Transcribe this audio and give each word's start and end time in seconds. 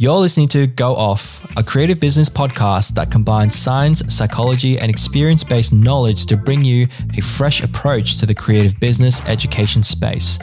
You're 0.00 0.16
listening 0.16 0.48
to 0.48 0.66
Go 0.66 0.96
Off, 0.96 1.46
a 1.58 1.62
creative 1.62 2.00
business 2.00 2.30
podcast 2.30 2.94
that 2.94 3.10
combines 3.10 3.54
science, 3.54 4.02
psychology, 4.08 4.78
and 4.78 4.88
experience 4.88 5.44
based 5.44 5.74
knowledge 5.74 6.24
to 6.24 6.38
bring 6.38 6.64
you 6.64 6.88
a 7.18 7.20
fresh 7.20 7.62
approach 7.62 8.18
to 8.18 8.24
the 8.24 8.34
creative 8.34 8.80
business 8.80 9.22
education 9.26 9.82
space. 9.82 10.38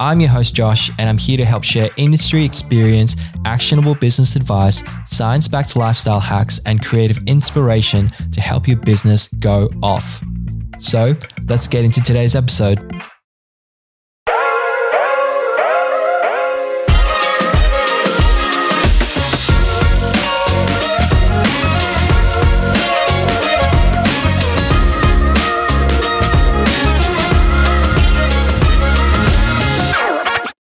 I'm 0.00 0.20
your 0.20 0.30
host, 0.30 0.54
Josh, 0.54 0.90
and 0.98 1.10
I'm 1.10 1.18
here 1.18 1.36
to 1.36 1.44
help 1.44 1.62
share 1.62 1.90
industry 1.98 2.42
experience, 2.42 3.14
actionable 3.44 3.94
business 3.94 4.34
advice, 4.34 4.82
science 5.04 5.46
backed 5.46 5.76
lifestyle 5.76 6.20
hacks, 6.20 6.62
and 6.64 6.82
creative 6.82 7.18
inspiration 7.26 8.10
to 8.32 8.40
help 8.40 8.66
your 8.66 8.78
business 8.78 9.28
go 9.28 9.68
off. 9.82 10.22
So 10.78 11.14
let's 11.48 11.68
get 11.68 11.84
into 11.84 12.00
today's 12.00 12.34
episode. 12.34 12.90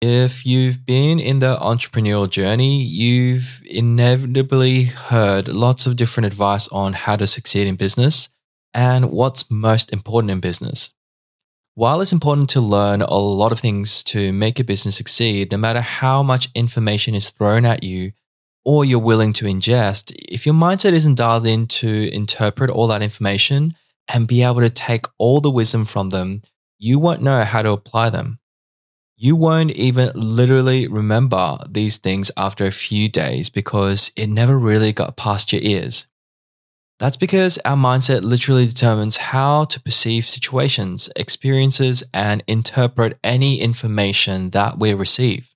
If 0.03 0.47
you've 0.47 0.87
been 0.87 1.21
in 1.21 1.41
the 1.41 1.59
entrepreneurial 1.59 2.31
journey, 2.31 2.83
you've 2.83 3.61
inevitably 3.67 4.85
heard 4.85 5.47
lots 5.47 5.87
of 5.87 5.97
different 5.97 6.27
advice 6.27 6.69
on 6.69 6.95
how 6.95 7.17
to 7.17 7.27
succeed 7.27 7.67
in 7.67 7.77
business 7.77 8.31
and 8.73 9.11
what's 9.11 9.51
most 9.51 9.93
important 9.93 10.31
in 10.31 10.41
business. 10.41 10.95
While 11.75 12.01
it's 12.01 12.15
important 12.15 12.49
to 12.51 12.63
learn 12.63 13.03
a 13.03 13.15
lot 13.15 13.53
of 13.53 13.61
things 13.61 14.03
to 14.05 14.33
make 14.33 14.59
a 14.59 14.65
business 14.65 14.97
succeed, 14.97 15.53
no 15.53 15.59
matter 15.59 15.83
how 15.83 16.23
much 16.23 16.49
information 16.55 17.15
is 17.15 17.29
thrown 17.29 17.67
at 17.67 17.85
you 17.85 18.13
or 18.65 18.87
you're 18.87 18.99
willing 18.99 19.35
to 19.35 19.45
ingest, 19.45 20.15
if 20.17 20.47
your 20.47 20.55
mindset 20.55 20.95
isn't 20.95 21.19
dialed 21.19 21.45
in 21.45 21.67
to 21.67 22.11
interpret 22.11 22.71
all 22.71 22.87
that 22.87 23.03
information 23.03 23.75
and 24.09 24.27
be 24.27 24.43
able 24.43 24.61
to 24.61 24.71
take 24.71 25.05
all 25.19 25.43
the 25.43 25.51
wisdom 25.51 25.85
from 25.85 26.09
them, 26.09 26.41
you 26.79 26.99
won't 26.99 27.21
know 27.21 27.45
how 27.45 27.61
to 27.61 27.71
apply 27.71 28.09
them 28.09 28.40
you 29.23 29.37
won't 29.37 29.71
even 29.73 30.11
literally 30.15 30.89
remember 30.89 31.59
these 31.69 31.99
things 31.99 32.31
after 32.39 32.65
a 32.65 32.73
few 32.73 33.07
days 33.07 33.51
because 33.51 34.11
it 34.17 34.29
never 34.29 34.59
really 34.59 34.95
got 34.95 35.19
past 35.19 35.53
your 35.53 35.61
ears. 35.61 36.07
That's 36.99 37.19
because 37.19 37.59
our 37.67 37.77
mindset 37.77 38.23
literally 38.23 38.67
determines 38.67 39.19
how 39.19 39.65
to 39.65 39.79
perceive 39.79 40.25
situations, 40.25 41.11
experiences, 41.17 42.03
and 42.15 42.43
interpret 42.47 43.19
any 43.23 43.61
information 43.61 44.51
that 44.51 44.79
we 44.79 44.95
receive. 44.95 45.51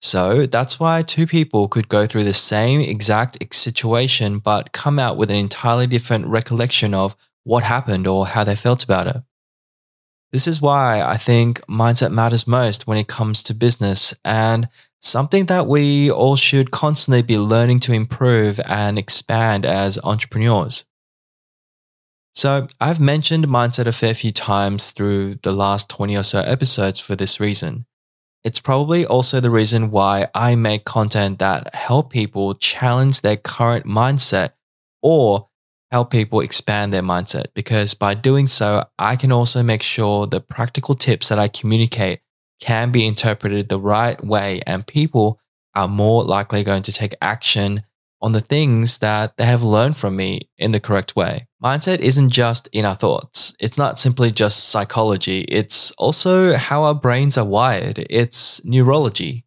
So 0.00 0.46
that's 0.46 0.80
why 0.80 1.02
two 1.02 1.26
people 1.26 1.68
could 1.68 1.90
go 1.90 2.06
through 2.06 2.24
the 2.24 2.32
same 2.32 2.80
exact 2.80 3.36
situation 3.54 4.38
but 4.38 4.72
come 4.72 4.98
out 4.98 5.18
with 5.18 5.28
an 5.28 5.36
entirely 5.36 5.86
different 5.86 6.26
recollection 6.26 6.94
of 6.94 7.16
what 7.44 7.64
happened 7.64 8.06
or 8.06 8.28
how 8.28 8.44
they 8.44 8.56
felt 8.56 8.82
about 8.82 9.08
it. 9.08 9.22
This 10.36 10.46
is 10.46 10.60
why 10.60 11.00
I 11.00 11.16
think 11.16 11.62
mindset 11.62 12.12
matters 12.12 12.46
most 12.46 12.86
when 12.86 12.98
it 12.98 13.08
comes 13.08 13.42
to 13.42 13.54
business 13.54 14.12
and 14.22 14.68
something 15.00 15.46
that 15.46 15.66
we 15.66 16.10
all 16.10 16.36
should 16.36 16.70
constantly 16.70 17.22
be 17.22 17.38
learning 17.38 17.80
to 17.80 17.94
improve 17.94 18.60
and 18.66 18.98
expand 18.98 19.64
as 19.64 19.98
entrepreneurs. 20.04 20.84
So, 22.34 22.68
I've 22.78 23.00
mentioned 23.00 23.46
mindset 23.46 23.86
a 23.86 23.92
fair 23.92 24.12
few 24.12 24.30
times 24.30 24.90
through 24.90 25.36
the 25.42 25.52
last 25.52 25.88
20 25.88 26.14
or 26.18 26.22
so 26.22 26.40
episodes 26.40 27.00
for 27.00 27.16
this 27.16 27.40
reason. 27.40 27.86
It's 28.44 28.60
probably 28.60 29.06
also 29.06 29.40
the 29.40 29.48
reason 29.48 29.90
why 29.90 30.28
I 30.34 30.54
make 30.54 30.84
content 30.84 31.38
that 31.38 31.74
help 31.74 32.12
people 32.12 32.54
challenge 32.56 33.22
their 33.22 33.38
current 33.38 33.86
mindset 33.86 34.50
or 35.00 35.48
help 35.90 36.10
people 36.10 36.40
expand 36.40 36.92
their 36.92 37.02
mindset 37.02 37.46
because 37.54 37.94
by 37.94 38.14
doing 38.14 38.46
so, 38.46 38.84
I 38.98 39.16
can 39.16 39.32
also 39.32 39.62
make 39.62 39.82
sure 39.82 40.26
the 40.26 40.40
practical 40.40 40.94
tips 40.94 41.28
that 41.28 41.38
I 41.38 41.48
communicate 41.48 42.20
can 42.60 42.90
be 42.90 43.06
interpreted 43.06 43.68
the 43.68 43.80
right 43.80 44.22
way 44.24 44.60
and 44.66 44.86
people 44.86 45.40
are 45.74 45.88
more 45.88 46.24
likely 46.24 46.64
going 46.64 46.82
to 46.82 46.92
take 46.92 47.14
action 47.20 47.82
on 48.22 48.32
the 48.32 48.40
things 48.40 48.98
that 48.98 49.36
they 49.36 49.44
have 49.44 49.62
learned 49.62 49.96
from 49.96 50.16
me 50.16 50.48
in 50.56 50.72
the 50.72 50.80
correct 50.80 51.14
way. 51.14 51.46
Mindset 51.62 51.98
isn't 51.98 52.30
just 52.30 52.66
in 52.72 52.84
our 52.84 52.94
thoughts. 52.94 53.54
It's 53.60 53.76
not 53.76 53.98
simply 53.98 54.30
just 54.30 54.68
psychology. 54.68 55.40
It's 55.42 55.90
also 55.92 56.56
how 56.56 56.84
our 56.84 56.94
brains 56.94 57.36
are 57.36 57.44
wired. 57.44 58.06
It's 58.08 58.64
neurology. 58.64 59.44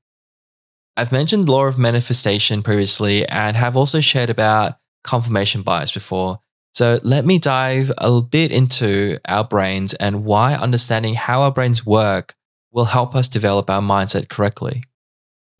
I've 0.95 1.11
mentioned 1.11 1.49
law 1.49 1.65
of 1.65 1.77
manifestation 1.77 2.61
previously 2.61 3.27
and 3.27 3.55
have 3.57 3.75
also 3.75 4.01
shared 4.01 4.29
about 4.29 4.73
confirmation 5.03 5.61
bias 5.61 5.91
before. 5.91 6.39
So 6.73 6.99
let 7.03 7.25
me 7.25 7.39
dive 7.39 7.91
a 7.97 8.21
bit 8.21 8.51
into 8.51 9.17
our 9.27 9.43
brains 9.43 9.93
and 9.95 10.23
why 10.23 10.53
understanding 10.53 11.15
how 11.15 11.41
our 11.41 11.51
brains 11.51 11.85
work 11.85 12.35
will 12.71 12.85
help 12.85 13.15
us 13.15 13.27
develop 13.27 13.69
our 13.69 13.81
mindset 13.81 14.29
correctly. 14.29 14.83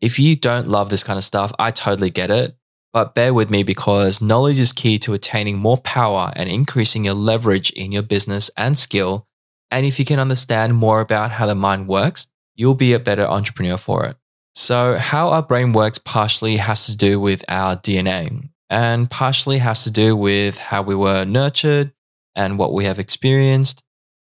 If 0.00 0.18
you 0.18 0.36
don't 0.36 0.68
love 0.68 0.88
this 0.88 1.04
kind 1.04 1.18
of 1.18 1.24
stuff, 1.24 1.52
I 1.58 1.72
totally 1.72 2.10
get 2.10 2.30
it. 2.30 2.56
But 2.92 3.14
bear 3.14 3.32
with 3.32 3.50
me 3.50 3.62
because 3.62 4.20
knowledge 4.20 4.58
is 4.58 4.72
key 4.72 4.98
to 5.00 5.14
attaining 5.14 5.58
more 5.58 5.78
power 5.78 6.32
and 6.34 6.48
increasing 6.48 7.04
your 7.04 7.14
leverage 7.14 7.70
in 7.70 7.92
your 7.92 8.02
business 8.02 8.50
and 8.56 8.78
skill. 8.78 9.26
And 9.70 9.86
if 9.86 9.98
you 9.98 10.04
can 10.04 10.18
understand 10.18 10.74
more 10.74 11.00
about 11.00 11.32
how 11.32 11.46
the 11.46 11.54
mind 11.54 11.86
works, 11.86 12.26
you'll 12.56 12.74
be 12.74 12.92
a 12.92 12.98
better 12.98 13.26
entrepreneur 13.26 13.76
for 13.76 14.06
it. 14.06 14.16
So, 14.54 14.96
how 14.96 15.28
our 15.28 15.42
brain 15.42 15.72
works 15.72 15.98
partially 15.98 16.56
has 16.56 16.86
to 16.86 16.96
do 16.96 17.20
with 17.20 17.44
our 17.48 17.76
DNA 17.76 18.49
and 18.70 19.10
partially 19.10 19.58
has 19.58 19.82
to 19.84 19.90
do 19.90 20.16
with 20.16 20.56
how 20.56 20.80
we 20.80 20.94
were 20.94 21.24
nurtured 21.24 21.92
and 22.36 22.56
what 22.56 22.72
we 22.72 22.84
have 22.84 23.00
experienced. 23.00 23.82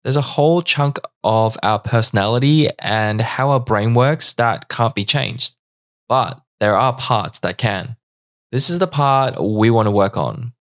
There's 0.03 0.17
a 0.17 0.21
whole 0.21 0.61
chunk 0.61 0.99
of 1.23 1.57
our 1.63 1.79
personality 1.79 2.67
and 2.77 3.21
how 3.21 3.49
our 3.49 3.59
brain 3.59 3.95
works 3.95 4.33
that 4.33 4.67
can't 4.69 4.93
be 4.93 5.05
changed, 5.05 5.55
but 6.07 6.41
there 6.59 6.75
are 6.75 6.93
parts 6.93 7.39
that 7.39 7.57
can. 7.57 7.95
This 8.51 8.69
is 8.69 8.79
the 8.79 8.87
part 8.87 9.41
we 9.41 9.71
want 9.71 9.87
to 9.87 9.91
work 9.91 10.17
on. 10.17 10.53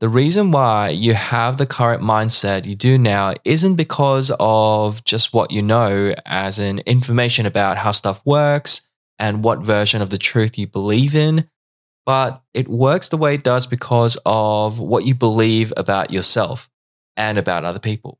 The 0.00 0.08
reason 0.08 0.50
why 0.50 0.88
you 0.88 1.14
have 1.14 1.56
the 1.56 1.66
current 1.66 2.02
mindset 2.02 2.64
you 2.64 2.74
do 2.74 2.98
now 2.98 3.34
isn't 3.44 3.76
because 3.76 4.32
of 4.40 5.04
just 5.04 5.32
what 5.32 5.52
you 5.52 5.62
know, 5.62 6.14
as 6.26 6.58
in 6.58 6.80
information 6.80 7.46
about 7.46 7.78
how 7.78 7.92
stuff 7.92 8.24
works 8.26 8.88
and 9.18 9.44
what 9.44 9.60
version 9.60 10.02
of 10.02 10.10
the 10.10 10.18
truth 10.18 10.58
you 10.58 10.66
believe 10.66 11.14
in 11.14 11.48
but 12.04 12.42
it 12.52 12.68
works 12.68 13.08
the 13.08 13.16
way 13.16 13.34
it 13.34 13.44
does 13.44 13.66
because 13.66 14.18
of 14.26 14.78
what 14.78 15.04
you 15.04 15.14
believe 15.14 15.72
about 15.76 16.10
yourself 16.10 16.68
and 17.16 17.38
about 17.38 17.64
other 17.64 17.78
people. 17.78 18.18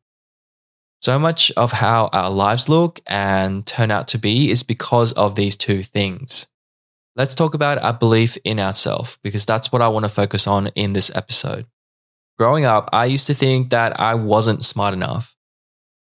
So 1.00 1.18
much 1.18 1.50
of 1.56 1.72
how 1.72 2.08
our 2.12 2.30
lives 2.30 2.68
look 2.68 3.00
and 3.08 3.66
turn 3.66 3.90
out 3.90 4.06
to 4.08 4.18
be 4.18 4.50
is 4.50 4.62
because 4.62 5.12
of 5.12 5.34
these 5.34 5.56
two 5.56 5.82
things. 5.82 6.46
Let's 7.16 7.34
talk 7.34 7.54
about 7.54 7.82
our 7.82 7.92
belief 7.92 8.38
in 8.44 8.60
ourselves 8.60 9.18
because 9.22 9.44
that's 9.44 9.72
what 9.72 9.82
I 9.82 9.88
want 9.88 10.04
to 10.04 10.08
focus 10.08 10.46
on 10.46 10.68
in 10.68 10.92
this 10.92 11.10
episode. 11.14 11.66
Growing 12.38 12.64
up, 12.64 12.88
I 12.92 13.06
used 13.06 13.26
to 13.26 13.34
think 13.34 13.70
that 13.70 14.00
I 14.00 14.14
wasn't 14.14 14.64
smart 14.64 14.94
enough. 14.94 15.34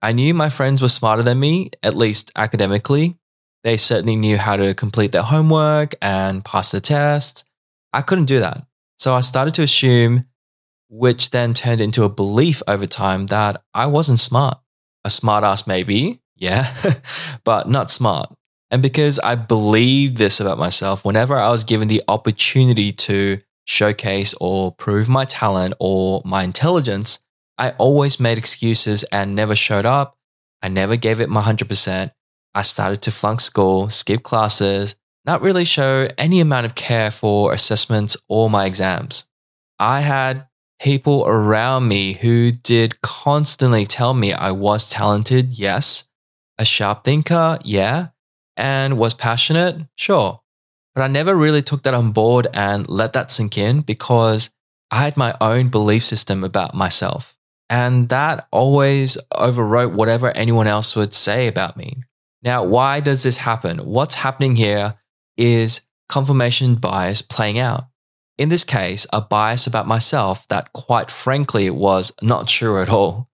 I 0.00 0.12
knew 0.12 0.32
my 0.32 0.48
friends 0.48 0.80
were 0.80 0.88
smarter 0.88 1.22
than 1.22 1.38
me, 1.38 1.70
at 1.82 1.94
least 1.94 2.32
academically. 2.34 3.16
They 3.64 3.76
certainly 3.76 4.16
knew 4.16 4.38
how 4.38 4.56
to 4.56 4.74
complete 4.74 5.12
their 5.12 5.22
homework 5.22 5.94
and 6.00 6.44
pass 6.44 6.70
the 6.70 6.80
tests. 6.80 7.44
I 7.92 8.02
couldn't 8.02 8.26
do 8.26 8.40
that. 8.40 8.66
So 8.98 9.14
I 9.14 9.20
started 9.20 9.54
to 9.54 9.62
assume, 9.62 10.26
which 10.88 11.30
then 11.30 11.54
turned 11.54 11.80
into 11.80 12.04
a 12.04 12.08
belief 12.08 12.62
over 12.66 12.86
time 12.86 13.26
that 13.26 13.62
I 13.74 13.86
wasn't 13.86 14.20
smart. 14.20 14.58
A 15.04 15.08
smartass, 15.08 15.66
maybe, 15.66 16.20
yeah, 16.36 16.74
but 17.44 17.68
not 17.68 17.90
smart. 17.90 18.34
And 18.70 18.82
because 18.82 19.18
I 19.20 19.34
believed 19.34 20.16
this 20.16 20.40
about 20.40 20.58
myself, 20.58 21.04
whenever 21.04 21.36
I 21.36 21.50
was 21.50 21.64
given 21.64 21.88
the 21.88 22.02
opportunity 22.08 22.92
to 22.92 23.40
showcase 23.64 24.34
or 24.40 24.72
prove 24.72 25.08
my 25.08 25.24
talent 25.24 25.74
or 25.78 26.22
my 26.24 26.42
intelligence, 26.42 27.20
I 27.56 27.70
always 27.78 28.20
made 28.20 28.38
excuses 28.38 29.04
and 29.04 29.34
never 29.34 29.56
showed 29.56 29.86
up. 29.86 30.16
I 30.62 30.68
never 30.68 30.96
gave 30.96 31.20
it 31.20 31.30
my 31.30 31.42
100%. 31.42 32.10
I 32.54 32.62
started 32.62 33.02
to 33.02 33.10
flunk 33.10 33.40
school, 33.40 33.88
skip 33.88 34.22
classes, 34.22 34.96
not 35.28 35.42
really 35.42 35.66
show 35.66 36.08
any 36.16 36.40
amount 36.40 36.64
of 36.64 36.74
care 36.74 37.10
for 37.10 37.52
assessments 37.52 38.16
or 38.28 38.48
my 38.48 38.64
exams. 38.64 39.26
I 39.78 40.00
had 40.00 40.46
people 40.80 41.22
around 41.26 41.86
me 41.86 42.14
who 42.14 42.50
did 42.50 43.02
constantly 43.02 43.84
tell 43.84 44.14
me 44.14 44.32
I 44.32 44.52
was 44.52 44.88
talented, 44.88 45.52
yes, 45.52 46.08
a 46.56 46.64
sharp 46.64 47.04
thinker, 47.04 47.58
yeah, 47.62 48.06
and 48.56 48.96
was 48.96 49.12
passionate, 49.12 49.76
sure. 49.96 50.40
But 50.94 51.02
I 51.02 51.08
never 51.08 51.36
really 51.36 51.60
took 51.60 51.82
that 51.82 51.92
on 51.92 52.12
board 52.12 52.46
and 52.54 52.88
let 52.88 53.12
that 53.12 53.30
sink 53.30 53.58
in 53.58 53.82
because 53.82 54.48
I 54.90 55.04
had 55.04 55.18
my 55.18 55.36
own 55.42 55.68
belief 55.68 56.04
system 56.04 56.42
about 56.42 56.74
myself. 56.74 57.36
And 57.68 58.08
that 58.08 58.48
always 58.50 59.18
overwrote 59.34 59.92
whatever 59.92 60.34
anyone 60.34 60.68
else 60.68 60.96
would 60.96 61.12
say 61.12 61.48
about 61.48 61.76
me. 61.76 61.98
Now, 62.42 62.64
why 62.64 63.00
does 63.00 63.24
this 63.24 63.36
happen? 63.36 63.80
What's 63.80 64.14
happening 64.14 64.56
here 64.56 64.94
is 65.38 65.80
confirmation 66.08 66.74
bias 66.74 67.22
playing 67.22 67.58
out. 67.58 67.86
In 68.36 68.50
this 68.50 68.64
case, 68.64 69.06
a 69.12 69.20
bias 69.20 69.66
about 69.66 69.86
myself 69.86 70.46
that 70.48 70.72
quite 70.72 71.10
frankly 71.10 71.70
was 71.70 72.12
not 72.20 72.46
true 72.46 72.80
at 72.80 72.88
all. 72.88 73.28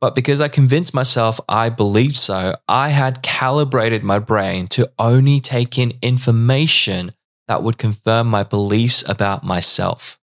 But 0.00 0.14
because 0.14 0.40
I 0.40 0.48
convinced 0.48 0.92
myself 0.92 1.40
I 1.48 1.70
believed 1.70 2.16
so, 2.16 2.56
I 2.68 2.90
had 2.90 3.22
calibrated 3.22 4.02
my 4.02 4.18
brain 4.18 4.66
to 4.68 4.90
only 4.98 5.40
take 5.40 5.78
in 5.78 5.94
information 6.02 7.12
that 7.48 7.62
would 7.62 7.78
confirm 7.78 8.26
my 8.26 8.42
beliefs 8.42 9.08
about 9.08 9.44
myself. 9.44 10.18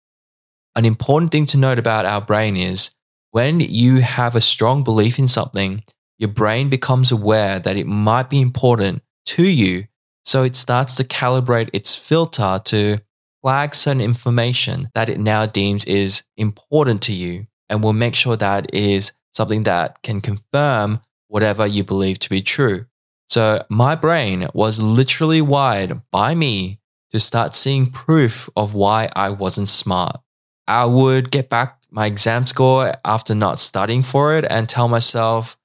An 0.77 0.85
important 0.85 1.31
thing 1.31 1.47
to 1.47 1.59
note 1.59 1.79
about 1.79 2.05
our 2.05 2.21
brain 2.21 2.57
is 2.57 2.91
when 3.31 3.61
you 3.61 4.01
have 4.01 4.35
a 4.35 4.41
strong 4.41 4.85
belief 4.85 5.19
in 5.19 5.29
something, 5.29 5.85
your 6.19 6.31
brain 6.31 6.69
becomes 6.69 7.11
aware 7.11 7.59
that 7.59 7.77
it 7.77 7.87
might 7.87 8.29
be 8.29 8.41
important 8.41 9.03
to 9.25 9.47
you. 9.49 9.87
So 10.25 10.45
it 10.45 10.57
starts 10.57 10.95
to 10.97 11.05
calibrate 11.05 11.71
its 11.73 11.95
filter 11.97 12.61
to 12.65 12.99
flag 13.43 13.75
certain 13.75 14.01
information 14.01 14.89
that 14.95 15.09
it 15.09 15.19
now 15.19 15.47
deems 15.47 15.85
is 15.85 16.23
important 16.37 17.03
to 17.03 17.13
you 17.13 17.47
and 17.69 17.83
will 17.83 17.93
make 17.93 18.15
sure 18.15 18.37
that 18.37 18.73
is 18.75 19.13
something 19.33 19.65
that 19.65 20.01
can 20.03 20.21
confirm 20.21 21.01
whatever 21.29 21.67
you 21.67 21.83
believe 21.83 22.19
to 22.21 22.31
be 22.31 22.41
true. 22.41 22.87
So 23.29 23.65
my 23.69 23.95
brain 23.95 24.47
was 24.53 24.81
literally 24.81 25.41
wired 25.41 26.03
by 26.11 26.35
me 26.35 26.79
to 27.11 27.19
start 27.19 27.55
seeing 27.55 27.87
proof 27.87 28.49
of 28.55 28.75
why 28.75 29.09
I 29.17 29.31
wasn't 29.31 29.69
smart. 29.69 30.21
I 30.67 30.85
would 30.85 31.31
get 31.31 31.49
back 31.49 31.79
my 31.91 32.07
exam 32.07 32.47
score 32.47 32.93
after 33.05 33.35
not 33.35 33.59
studying 33.59 34.03
for 34.03 34.35
it 34.37 34.45
and 34.49 34.69
tell 34.69 34.89
myself, 34.89 35.57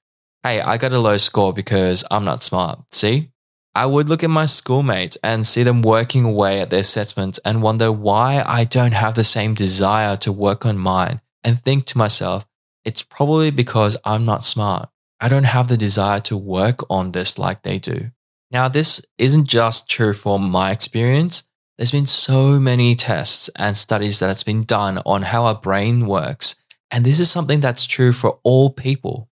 hey, 0.42 0.60
I 0.60 0.76
got 0.76 0.92
a 0.92 0.98
low 0.98 1.16
score 1.16 1.52
because 1.52 2.04
I'm 2.10 2.24
not 2.24 2.42
smart. 2.42 2.80
See? 2.92 3.30
I 3.78 3.86
would 3.86 4.08
look 4.08 4.24
at 4.24 4.30
my 4.30 4.46
schoolmates 4.46 5.16
and 5.22 5.46
see 5.46 5.62
them 5.62 5.82
working 5.82 6.24
away 6.24 6.60
at 6.60 6.68
their 6.68 6.80
assessments 6.80 7.38
and 7.44 7.62
wonder 7.62 7.92
why 7.92 8.42
I 8.44 8.64
don't 8.64 8.90
have 8.90 9.14
the 9.14 9.22
same 9.22 9.54
desire 9.54 10.16
to 10.16 10.32
work 10.32 10.66
on 10.66 10.76
mine 10.78 11.20
and 11.44 11.62
think 11.62 11.86
to 11.86 11.98
myself, 11.98 12.44
it's 12.84 13.04
probably 13.04 13.52
because 13.52 13.96
I'm 14.04 14.24
not 14.24 14.44
smart. 14.44 14.88
I 15.20 15.28
don't 15.28 15.44
have 15.44 15.68
the 15.68 15.76
desire 15.76 16.18
to 16.22 16.36
work 16.36 16.80
on 16.90 17.12
this 17.12 17.38
like 17.38 17.62
they 17.62 17.78
do. 17.78 18.10
Now, 18.50 18.66
this 18.66 19.00
isn't 19.16 19.46
just 19.46 19.88
true 19.88 20.12
for 20.12 20.40
my 20.40 20.72
experience. 20.72 21.44
There's 21.76 21.92
been 21.92 22.06
so 22.06 22.58
many 22.58 22.96
tests 22.96 23.48
and 23.54 23.76
studies 23.76 24.18
that 24.18 24.26
has 24.26 24.42
been 24.42 24.64
done 24.64 25.00
on 25.06 25.22
how 25.22 25.44
our 25.44 25.54
brain 25.54 26.08
works. 26.08 26.56
And 26.90 27.04
this 27.04 27.20
is 27.20 27.30
something 27.30 27.60
that's 27.60 27.86
true 27.86 28.12
for 28.12 28.40
all 28.42 28.70
people. 28.70 29.27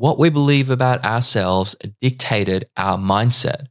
What 0.00 0.18
we 0.18 0.30
believe 0.30 0.70
about 0.70 1.04
ourselves 1.04 1.76
dictated 2.00 2.64
our 2.74 2.96
mindset, 2.96 3.66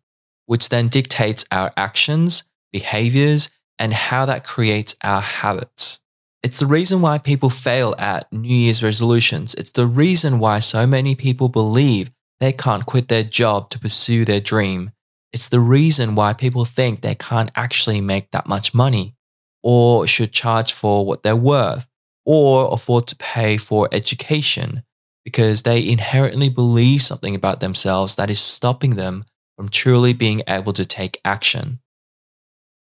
which 0.46 0.70
then 0.70 0.88
dictates 0.88 1.44
our 1.52 1.72
actions, 1.76 2.44
behaviors, 2.72 3.50
and 3.80 3.96
how 3.96 4.28
that 4.28 4.44
creates 4.44 4.96
our 5.04 5.22
habits. 5.22 6.02
It's 6.44 6.60
the 6.60 6.68
reason 6.68 7.02
why 7.02 7.18
people 7.18 7.50
fail 7.50 7.96
at 7.98 8.32
New 8.32 8.56
Year's 8.56 8.84
resolutions. 8.84 9.56
It's 9.56 9.72
the 9.72 9.88
reason 9.88 10.38
why 10.38 10.60
so 10.60 10.86
many 10.86 11.16
people 11.16 11.50
believe 11.50 12.12
they 12.40 12.52
can't 12.52 12.86
quit 12.86 13.08
their 13.08 13.24
job 13.24 13.72
to 13.72 13.80
pursue 13.80 14.24
their 14.24 14.40
dream. 14.40 14.92
It's 15.34 15.50
the 15.50 15.60
reason 15.60 16.14
why 16.14 16.34
people 16.34 16.64
think 16.64 17.02
they 17.02 17.16
can't 17.16 17.50
actually 17.56 18.02
make 18.02 18.30
that 18.30 18.48
much 18.48 18.76
money 18.76 19.16
or 19.64 20.06
should 20.06 20.32
charge 20.32 20.74
for 20.74 21.08
what 21.08 21.24
they're 21.24 21.36
worth 21.36 21.88
or 22.24 22.72
afford 22.72 23.08
to 23.08 23.16
pay 23.16 23.58
for 23.58 23.90
education 23.92 24.84
because 25.30 25.62
they 25.62 25.88
inherently 25.88 26.50
believe 26.50 27.04
something 27.04 27.36
about 27.36 27.60
themselves 27.60 28.16
that 28.16 28.32
is 28.32 28.40
stopping 28.40 28.96
them 28.96 29.24
from 29.56 29.70
truly 29.70 30.12
being 30.12 30.42
able 30.48 30.74
to 30.74 30.84
take 30.84 31.22
action. 31.24 31.80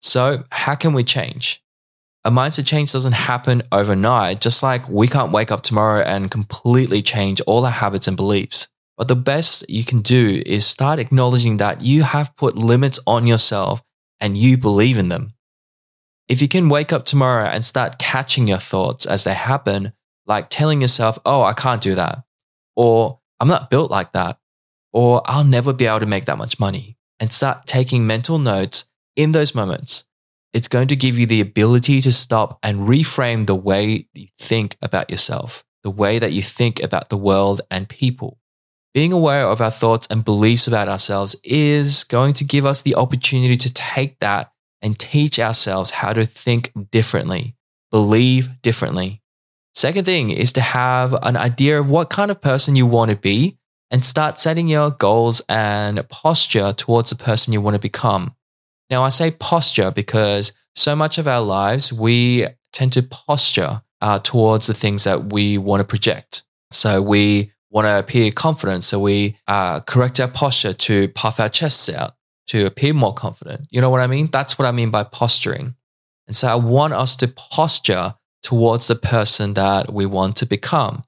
So, 0.02 0.46
how 0.52 0.74
can 0.74 0.94
we 0.94 1.04
change? 1.04 1.62
A 2.26 2.32
mindset 2.32 2.66
change 2.66 2.92
doesn't 2.92 3.12
happen 3.30 3.62
overnight, 3.72 4.42
just 4.42 4.64
like 4.64 4.90
we 4.90 5.08
can't 5.08 5.32
wake 5.32 5.52
up 5.52 5.62
tomorrow 5.62 6.02
and 6.02 6.32
completely 6.32 7.04
change 7.04 7.40
all 7.42 7.64
our 7.66 7.72
habits 7.72 8.08
and 8.08 8.18
beliefs. 8.18 8.68
But 8.98 9.08
the 9.08 9.16
best 9.16 9.70
you 9.70 9.84
can 9.84 10.00
do 10.00 10.42
is 10.48 10.66
start 10.66 10.98
acknowledging 10.98 11.58
that 11.58 11.82
you 11.82 12.02
have 12.02 12.36
put 12.36 12.58
limits 12.58 13.00
on 13.06 13.28
yourself 13.28 13.84
and 14.20 14.36
you 14.36 14.58
believe 14.58 14.98
in 14.98 15.10
them. 15.10 15.34
If 16.28 16.42
you 16.42 16.48
can 16.48 16.68
wake 16.68 16.92
up 16.92 17.06
tomorrow 17.06 17.46
and 17.46 17.64
start 17.64 18.00
catching 18.00 18.48
your 18.48 18.58
thoughts 18.58 19.06
as 19.06 19.24
they 19.24 19.36
happen, 19.36 19.94
like 20.26 20.50
telling 20.50 20.82
yourself, 20.82 21.20
oh, 21.28 21.44
I 21.44 21.54
can't 21.54 21.82
do 21.82 21.94
that, 21.94 22.24
or 22.80 23.20
I'm 23.42 23.50
not 23.50 23.70
built 23.70 23.92
like 23.92 24.14
that, 24.14 24.40
or 24.94 25.22
I'll 25.26 25.44
never 25.44 25.74
be 25.74 25.86
able 25.86 26.00
to 26.00 26.06
make 26.06 26.24
that 26.26 26.38
much 26.38 26.62
money, 26.62 26.96
and 27.20 27.30
start 27.30 27.68
taking 27.68 28.08
mental 28.08 28.40
notes 28.40 28.86
in 29.18 29.34
those 29.34 29.54
moments, 29.54 30.06
it's 30.54 30.70
going 30.70 30.88
to 30.88 30.96
give 30.96 31.20
you 31.20 31.26
the 31.26 31.42
ability 31.42 32.00
to 32.00 32.14
stop 32.14 32.58
and 32.64 32.88
reframe 32.88 33.48
the 33.48 33.54
way 33.70 34.08
you 34.14 34.28
think 34.40 34.78
about 34.82 35.10
yourself, 35.10 35.66
the 35.84 35.90
way 35.90 36.20
that 36.20 36.32
you 36.32 36.42
think 36.42 36.82
about 36.82 37.10
the 37.10 37.18
world 37.18 37.60
and 37.70 37.90
people. 37.90 38.40
Being 38.94 39.12
aware 39.12 39.48
of 39.48 39.60
our 39.60 39.72
thoughts 39.72 40.08
and 40.10 40.24
beliefs 40.24 40.66
about 40.66 40.88
ourselves 40.88 41.36
is 41.44 42.06
going 42.06 42.32
to 42.36 42.46
give 42.46 42.66
us 42.66 42.82
the 42.82 42.96
opportunity 42.96 43.58
to 43.58 43.74
take 43.74 44.20
that 44.20 44.54
and 44.82 44.98
teach 44.98 45.38
ourselves 45.38 45.92
how 45.92 46.14
to 46.14 46.26
think 46.26 46.72
differently, 46.92 47.58
believe 47.92 48.62
differently. 48.62 49.22
Second 49.74 50.06
thing 50.06 50.30
is 50.30 50.52
to 50.54 50.62
have 50.62 51.14
an 51.22 51.38
idea 51.38 51.80
of 51.80 51.90
what 51.90 52.10
kind 52.10 52.32
of 52.32 52.42
person 52.42 52.76
you 52.76 52.86
want 52.86 53.12
to 53.12 53.18
be 53.18 53.58
and 53.92 54.04
start 54.04 54.40
setting 54.40 54.68
your 54.68 54.92
goals 54.92 55.42
and 55.50 56.08
posture 56.10 56.74
towards 56.74 57.10
the 57.10 57.16
person 57.16 57.54
you 57.54 57.62
want 57.62 57.76
to 57.76 57.82
become. 57.82 58.36
Now, 58.90 59.04
I 59.04 59.10
say 59.10 59.32
posture 59.32 59.92
because 59.92 60.52
so 60.76 60.96
much 60.96 61.18
of 61.18 61.28
our 61.28 61.42
lives, 61.42 61.94
we 61.94 62.48
tend 62.74 62.94
to 62.94 63.04
posture 63.04 63.82
uh, 64.02 64.20
towards 64.20 64.68
the 64.68 64.74
things 64.74 65.04
that 65.04 65.32
we 65.32 65.58
want 65.58 65.82
to 65.82 65.84
project. 65.84 66.44
So 66.72 67.02
we 67.02 67.52
want 67.70 67.86
to 67.86 68.00
appear 68.00 68.32
confident. 68.32 68.84
So 68.84 69.00
we 69.00 69.38
uh, 69.48 69.82
correct 69.82 70.20
our 70.20 70.28
posture 70.28 70.74
to 70.74 71.08
puff 71.10 71.40
our 71.40 71.50
chests 71.50 71.90
out 71.90 72.14
to 72.48 72.66
appear 72.66 72.94
more 72.94 73.14
confident. 73.14 73.68
You 73.70 73.82
know 73.82 73.90
what 73.90 74.02
I 74.02 74.08
mean? 74.08 74.30
That's 74.32 74.58
what 74.58 74.68
I 74.68 74.72
mean 74.72 74.90
by 74.90 75.04
posturing. 75.04 75.76
And 76.28 76.36
so 76.36 76.48
I 76.48 76.56
want 76.56 76.94
us 76.94 77.16
to 77.18 77.28
posture 77.28 78.16
towards 78.44 78.88
the 78.88 78.96
person 78.96 79.54
that 79.56 79.94
we 79.94 80.06
want 80.06 80.36
to 80.38 80.46
become. 80.46 81.04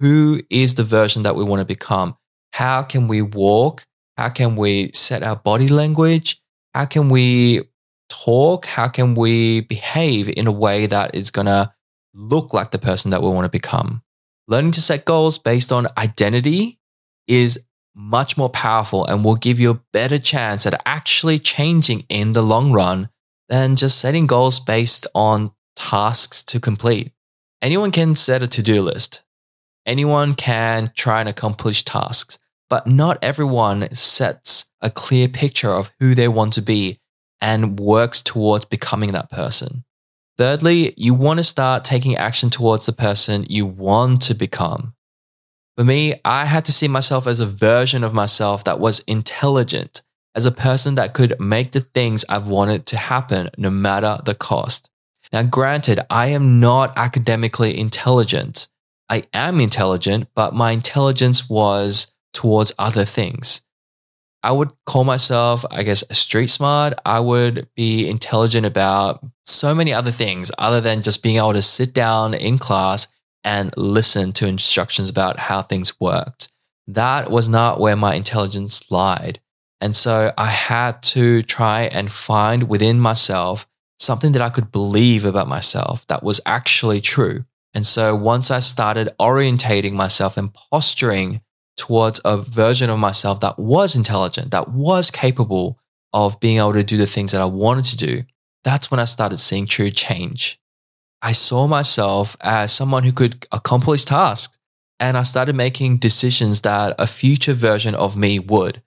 Who 0.00 0.42
is 0.50 0.74
the 0.74 0.84
version 0.84 1.22
that 1.22 1.36
we 1.36 1.44
want 1.44 1.60
to 1.60 1.66
become? 1.66 2.16
How 2.52 2.82
can 2.82 3.08
we 3.08 3.22
walk? 3.22 3.84
How 4.16 4.28
can 4.28 4.56
we 4.56 4.90
set 4.94 5.22
our 5.22 5.36
body 5.36 5.68
language? 5.68 6.40
How 6.74 6.84
can 6.84 7.08
we 7.08 7.62
talk? 8.08 8.66
How 8.66 8.88
can 8.88 9.14
we 9.14 9.60
behave 9.62 10.28
in 10.28 10.46
a 10.46 10.52
way 10.52 10.86
that 10.86 11.14
is 11.14 11.30
going 11.30 11.46
to 11.46 11.72
look 12.14 12.52
like 12.52 12.70
the 12.70 12.78
person 12.78 13.10
that 13.10 13.22
we 13.22 13.28
want 13.28 13.44
to 13.44 13.50
become? 13.50 14.02
learning 14.48 14.72
to 14.72 14.82
set 14.82 15.04
goals 15.04 15.38
based 15.38 15.72
on 15.72 15.86
identity 15.98 16.78
is 17.26 17.60
much 17.94 18.36
more 18.36 18.50
powerful 18.50 19.06
and 19.06 19.24
will 19.24 19.36
give 19.36 19.58
you 19.58 19.70
a 19.70 19.80
better 19.92 20.18
chance 20.18 20.66
at 20.66 20.80
actually 20.84 21.38
changing 21.38 22.04
in 22.08 22.32
the 22.32 22.42
long 22.42 22.70
run 22.70 23.08
than 23.48 23.76
just 23.76 23.98
setting 23.98 24.26
goals 24.26 24.60
based 24.60 25.06
on 25.14 25.50
tasks 25.76 26.42
to 26.44 26.58
complete. 26.58 27.12
Anyone 27.62 27.92
can 27.92 28.14
set 28.14 28.42
a 28.42 28.48
to 28.48 28.62
do 28.62 28.82
list, 28.82 29.22
anyone 29.86 30.34
can 30.34 30.90
try 30.96 31.20
and 31.20 31.28
accomplish 31.28 31.84
tasks, 31.84 32.38
but 32.68 32.86
not 32.86 33.18
everyone 33.22 33.94
sets 33.94 34.70
a 34.80 34.90
clear 34.90 35.28
picture 35.28 35.72
of 35.72 35.90
who 36.00 36.14
they 36.14 36.28
want 36.28 36.52
to 36.54 36.62
be 36.62 36.98
and 37.40 37.78
works 37.78 38.22
towards 38.22 38.64
becoming 38.64 39.12
that 39.12 39.30
person. 39.30 39.84
Thirdly, 40.36 40.92
you 40.96 41.14
want 41.14 41.38
to 41.38 41.44
start 41.44 41.84
taking 41.84 42.16
action 42.16 42.50
towards 42.50 42.86
the 42.86 42.92
person 42.92 43.46
you 43.48 43.64
want 43.64 44.22
to 44.22 44.34
become. 44.34 44.94
For 45.76 45.84
me, 45.84 46.14
I 46.24 46.46
had 46.46 46.64
to 46.66 46.72
see 46.72 46.88
myself 46.88 47.26
as 47.26 47.40
a 47.40 47.46
version 47.46 48.04
of 48.04 48.14
myself 48.14 48.64
that 48.64 48.80
was 48.80 49.00
intelligent, 49.00 50.02
as 50.34 50.44
a 50.44 50.52
person 50.52 50.94
that 50.96 51.14
could 51.14 51.38
make 51.40 51.72
the 51.72 51.80
things 51.80 52.24
I've 52.28 52.46
wanted 52.46 52.86
to 52.86 52.96
happen 52.96 53.50
no 53.56 53.70
matter 53.70 54.18
the 54.24 54.34
cost. 54.34 54.90
Now, 55.32 55.42
granted, 55.42 56.00
I 56.08 56.28
am 56.28 56.60
not 56.60 56.96
academically 56.96 57.78
intelligent. 57.78 58.68
I 59.08 59.24
am 59.32 59.60
intelligent, 59.60 60.28
but 60.34 60.54
my 60.54 60.72
intelligence 60.72 61.48
was 61.48 62.12
towards 62.32 62.72
other 62.78 63.04
things. 63.04 63.62
I 64.42 64.52
would 64.52 64.70
call 64.84 65.04
myself, 65.04 65.64
I 65.70 65.82
guess, 65.82 66.04
street 66.16 66.48
smart. 66.48 66.94
I 67.04 67.18
would 67.18 67.68
be 67.74 68.08
intelligent 68.08 68.64
about 68.64 69.24
so 69.44 69.74
many 69.74 69.92
other 69.92 70.12
things 70.12 70.52
other 70.58 70.80
than 70.80 71.00
just 71.00 71.22
being 71.22 71.36
able 71.36 71.52
to 71.54 71.62
sit 71.62 71.92
down 71.92 72.34
in 72.34 72.58
class 72.58 73.08
and 73.42 73.72
listen 73.76 74.32
to 74.34 74.46
instructions 74.46 75.08
about 75.08 75.38
how 75.38 75.62
things 75.62 75.98
worked. 76.00 76.48
That 76.86 77.30
was 77.30 77.48
not 77.48 77.80
where 77.80 77.96
my 77.96 78.14
intelligence 78.14 78.90
lied. 78.90 79.40
And 79.80 79.96
so 79.96 80.32
I 80.38 80.46
had 80.46 81.02
to 81.04 81.42
try 81.42 81.82
and 81.82 82.10
find 82.10 82.68
within 82.68 83.00
myself 83.00 83.66
something 83.98 84.32
that 84.32 84.42
I 84.42 84.50
could 84.50 84.70
believe 84.72 85.24
about 85.24 85.48
myself 85.48 86.06
that 86.06 86.22
was 86.22 86.40
actually 86.46 87.00
true. 87.00 87.44
And 87.74 87.86
so 87.86 88.14
once 88.14 88.50
I 88.50 88.58
started 88.58 89.08
orientating 89.20 89.92
myself 89.92 90.36
and 90.36 90.52
posturing 90.52 91.40
towards 91.76 92.20
a 92.24 92.38
version 92.38 92.88
of 92.90 92.98
myself 92.98 93.40
that 93.40 93.58
was 93.58 93.94
intelligent, 93.94 94.50
that 94.50 94.68
was 94.70 95.10
capable, 95.10 95.78
of 96.16 96.40
being 96.40 96.56
able 96.56 96.72
to 96.72 96.82
do 96.82 96.96
the 96.96 97.06
things 97.06 97.32
that 97.32 97.42
I 97.42 97.46
wanted 97.46 97.84
to 97.86 97.96
do, 97.98 98.22
that's 98.64 98.90
when 98.90 98.98
I 98.98 99.04
started 99.04 99.38
seeing 99.38 99.66
true 99.66 99.90
change. 99.90 100.58
I 101.20 101.32
saw 101.32 101.66
myself 101.66 102.36
as 102.40 102.72
someone 102.72 103.04
who 103.04 103.12
could 103.12 103.46
accomplish 103.52 104.04
tasks. 104.04 104.58
And 104.98 105.18
I 105.18 105.24
started 105.24 105.54
making 105.54 105.98
decisions 105.98 106.62
that 106.62 106.94
a 106.98 107.06
future 107.06 107.52
version 107.52 107.94
of 107.94 108.16
me 108.16 108.38
would. 108.38 108.82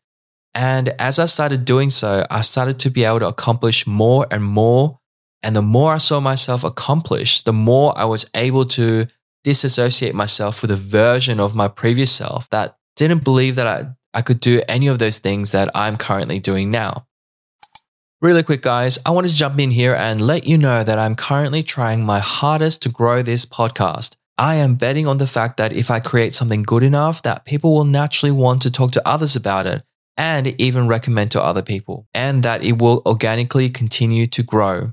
And 0.55 0.89
as 0.97 1.19
I 1.19 1.25
started 1.25 1.65
doing 1.65 1.91
so, 1.91 2.25
I 2.31 2.41
started 2.41 2.79
to 2.79 2.89
be 2.89 3.03
able 3.03 3.19
to 3.19 3.27
accomplish 3.27 3.85
more 3.85 4.25
and 4.31 4.43
more. 4.43 4.98
And 5.41 5.55
the 5.55 5.61
more 5.61 5.93
I 5.93 5.97
saw 5.97 6.19
myself 6.19 6.63
accomplish, 6.63 7.41
the 7.43 7.53
more 7.53 7.97
I 7.97 8.05
was 8.05 8.29
able 8.33 8.65
to 8.65 9.07
disassociate 9.43 10.13
myself 10.13 10.61
with 10.61 10.71
a 10.71 10.75
version 10.75 11.39
of 11.39 11.55
my 11.55 11.67
previous 11.67 12.11
self 12.11 12.49
that 12.49 12.77
didn't 12.95 13.23
believe 13.23 13.55
that 13.55 13.67
I, 13.67 13.87
I 14.13 14.21
could 14.21 14.41
do 14.41 14.61
any 14.67 14.87
of 14.87 14.99
those 14.99 15.19
things 15.19 15.51
that 15.51 15.71
I'm 15.73 15.95
currently 15.95 16.39
doing 16.39 16.69
now. 16.69 17.05
Really 18.21 18.43
quick, 18.43 18.61
guys, 18.61 18.99
I 19.05 19.11
wanted 19.11 19.29
to 19.29 19.37
jump 19.37 19.57
in 19.59 19.71
here 19.71 19.95
and 19.95 20.19
let 20.19 20.45
you 20.45 20.57
know 20.57 20.83
that 20.83 20.99
I'm 20.99 21.15
currently 21.15 21.63
trying 21.63 22.05
my 22.05 22.19
hardest 22.19 22.81
to 22.83 22.89
grow 22.89 23.21
this 23.21 23.45
podcast. 23.45 24.17
I 24.37 24.55
am 24.55 24.75
betting 24.75 25.07
on 25.07 25.19
the 25.19 25.27
fact 25.27 25.55
that 25.55 25.71
if 25.71 25.89
I 25.89 26.01
create 26.01 26.33
something 26.33 26.63
good 26.63 26.83
enough, 26.83 27.21
that 27.21 27.45
people 27.45 27.73
will 27.73 27.85
naturally 27.85 28.31
want 28.31 28.61
to 28.63 28.71
talk 28.71 28.91
to 28.91 29.07
others 29.07 29.37
about 29.37 29.67
it 29.67 29.83
and 30.17 30.47
even 30.59 30.89
recommend 30.89 31.31
to 31.31 31.41
other 31.41 31.61
people, 31.61 32.07
and 32.13 32.43
that 32.43 32.61
it 32.61 32.77
will 32.77 33.01
organically 33.05 33.69
continue 33.69 34.27
to 34.27 34.43
grow. 34.43 34.91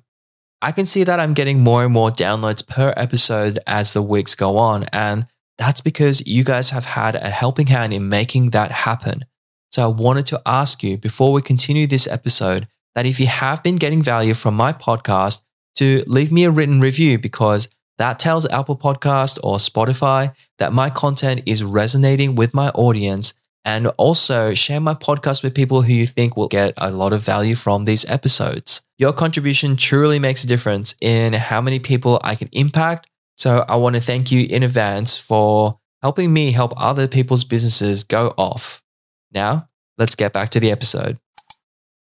I 0.63 0.73
can 0.73 0.87
see 0.87 1.05
that 1.05 1.21
I'm 1.21 1.35
getting 1.35 1.61
more 1.61 1.85
and 1.85 1.93
more 1.93 2.11
downloads 2.11 2.67
per 2.67 2.93
episode 2.97 3.59
as 3.67 3.93
the 3.93 4.03
weeks 4.03 4.35
go 4.35 4.57
on, 4.57 4.85
and 4.93 5.27
that's 5.59 5.81
because 5.81 6.27
you 6.27 6.45
guys 6.45 6.71
have 6.71 6.87
had 6.87 7.15
a 7.15 7.31
helping 7.31 7.69
hand 7.69 7.93
in 7.93 8.09
making 8.09 8.51
that 8.51 8.71
happen. 8.71 9.25
So 9.71 9.85
I 9.85 9.89
wanted 9.89 10.27
to 10.27 10.43
ask 10.47 10.83
you 10.83 10.97
before 10.97 11.33
we 11.33 11.43
continue 11.43 11.87
this 11.87 12.07
episode 12.07 12.69
that 12.95 13.07
if 13.07 13.21
you 13.21 13.27
have 13.27 13.63
been 13.63 13.77
getting 13.77 14.03
value 14.03 14.35
from 14.35 14.55
my 14.55 14.73
podcast, 14.73 15.43
to 15.77 16.03
leave 16.07 16.33
me 16.33 16.45
a 16.45 16.51
written 16.51 16.81
review 16.81 17.19
because 17.19 17.69
that 17.99 18.19
tells 18.19 18.47
Apple 18.47 18.77
Podcast 18.77 19.39
or 19.43 19.57
Spotify 19.57 20.35
that 20.59 20.73
my 20.73 20.91
content 20.91 21.43
is 21.47 21.63
resonating 21.63 22.35
with 22.35 22.53
my 22.53 22.71
audience. 22.71 23.35
And 23.67 23.89
also 23.99 24.55
share 24.55 24.81
my 24.81 24.95
podcast 24.95 25.43
with 25.43 25.53
people 25.53 25.83
who 25.83 25.93
you 25.93 26.07
think 26.07 26.37
will 26.37 26.47
get 26.47 26.73
a 26.77 26.93
lot 26.93 27.13
of 27.13 27.23
value 27.23 27.57
from 27.57 27.85
these 27.85 28.05
episodes. 28.05 28.81
Your 28.97 29.13
contribution 29.13 29.77
truly 29.77 30.21
makes 30.21 30.45
a 30.45 30.47
difference 30.47 30.95
in 31.01 31.33
how 31.33 31.61
many 31.61 31.81
people 31.81 32.21
I 32.23 32.37
can 32.37 32.49
impact. 32.53 33.09
So 33.37 33.65
I 33.69 33.75
want 33.75 33.97
to 33.97 34.01
thank 34.01 34.31
you 34.31 34.47
in 34.49 34.63
advance 34.63 35.19
for 35.19 35.81
helping 36.01 36.33
me 36.33 36.53
help 36.53 36.73
other 36.77 37.09
people's 37.09 37.43
businesses 37.43 38.05
go 38.05 38.33
off. 38.39 38.85
Now, 39.33 39.69
let's 39.99 40.15
get 40.15 40.33
back 40.33 40.51
to 40.51 40.61
the 40.61 40.71
episode. 40.71 41.19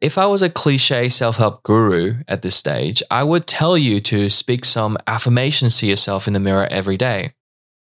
If 0.00 0.16
I 0.16 0.26
was 0.26 0.40
a 0.40 0.50
cliche 0.50 1.10
self 1.10 1.36
help 1.36 1.62
guru 1.62 2.22
at 2.26 2.40
this 2.40 2.56
stage, 2.56 3.02
I 3.10 3.24
would 3.24 3.46
tell 3.46 3.76
you 3.76 4.00
to 4.00 4.30
speak 4.30 4.64
some 4.64 4.96
affirmations 5.06 5.78
to 5.78 5.86
yourself 5.86 6.26
in 6.26 6.32
the 6.32 6.40
mirror 6.40 6.66
every 6.70 6.96
day. 6.96 7.34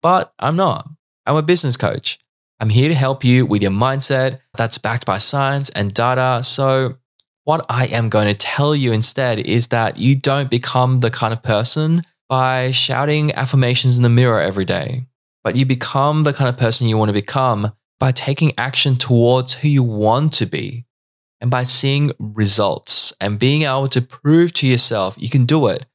But 0.02 0.34
I'm 0.40 0.56
not. 0.56 0.90
I'm 1.28 1.36
a 1.36 1.44
business 1.44 1.78
coach. 1.78 2.18
I'm 2.62 2.70
here 2.70 2.90
to 2.90 2.96
help 2.96 3.24
you 3.24 3.48
with 3.48 3.64
your 3.64 3.72
mindset 3.72 4.40
that's 4.54 4.78
backed 4.78 5.04
by 5.04 5.18
science 5.18 5.72
and 5.72 5.96
data. 5.96 6.44
So, 6.44 6.98
what 7.44 7.66
I 7.68 7.88
am 7.88 8.08
going 8.08 8.28
to 8.28 8.36
tell 8.36 8.76
you 8.76 8.92
instead 8.92 9.40
is 9.40 9.70
that 9.70 9.98
you 9.98 10.16
don't 10.16 10.52
become 10.52 11.00
the 11.00 11.10
kind 11.10 11.34
of 11.34 11.42
person 11.42 12.04
by 12.30 12.70
shouting 12.70 13.34
affirmations 13.34 13.98
in 13.98 14.04
the 14.04 14.10
mirror 14.10 14.40
every 14.40 14.64
day, 14.64 15.08
but 15.44 15.56
you 15.56 15.66
become 15.66 16.24
the 16.24 16.34
kind 16.34 16.50
of 16.50 16.56
person 16.56 16.88
you 16.88 17.00
want 17.00 17.10
to 17.10 17.14
become 17.14 17.72
by 18.00 18.12
taking 18.12 18.54
action 18.60 18.96
towards 18.96 19.56
who 19.56 19.68
you 19.68 19.82
want 19.82 20.32
to 20.34 20.46
be 20.46 20.86
and 21.42 21.50
by 21.50 21.64
seeing 21.64 22.12
results 22.20 23.12
and 23.20 23.40
being 23.40 23.64
able 23.64 23.88
to 23.88 24.04
prove 24.04 24.54
to 24.54 24.68
yourself 24.68 25.16
you 25.18 25.30
can 25.30 25.46
do 25.46 25.66
it 25.66 25.88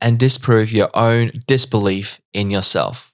and 0.00 0.20
disprove 0.20 0.70
your 0.70 0.90
own 0.94 1.32
disbelief 1.48 2.20
in 2.32 2.48
yourself. 2.48 3.12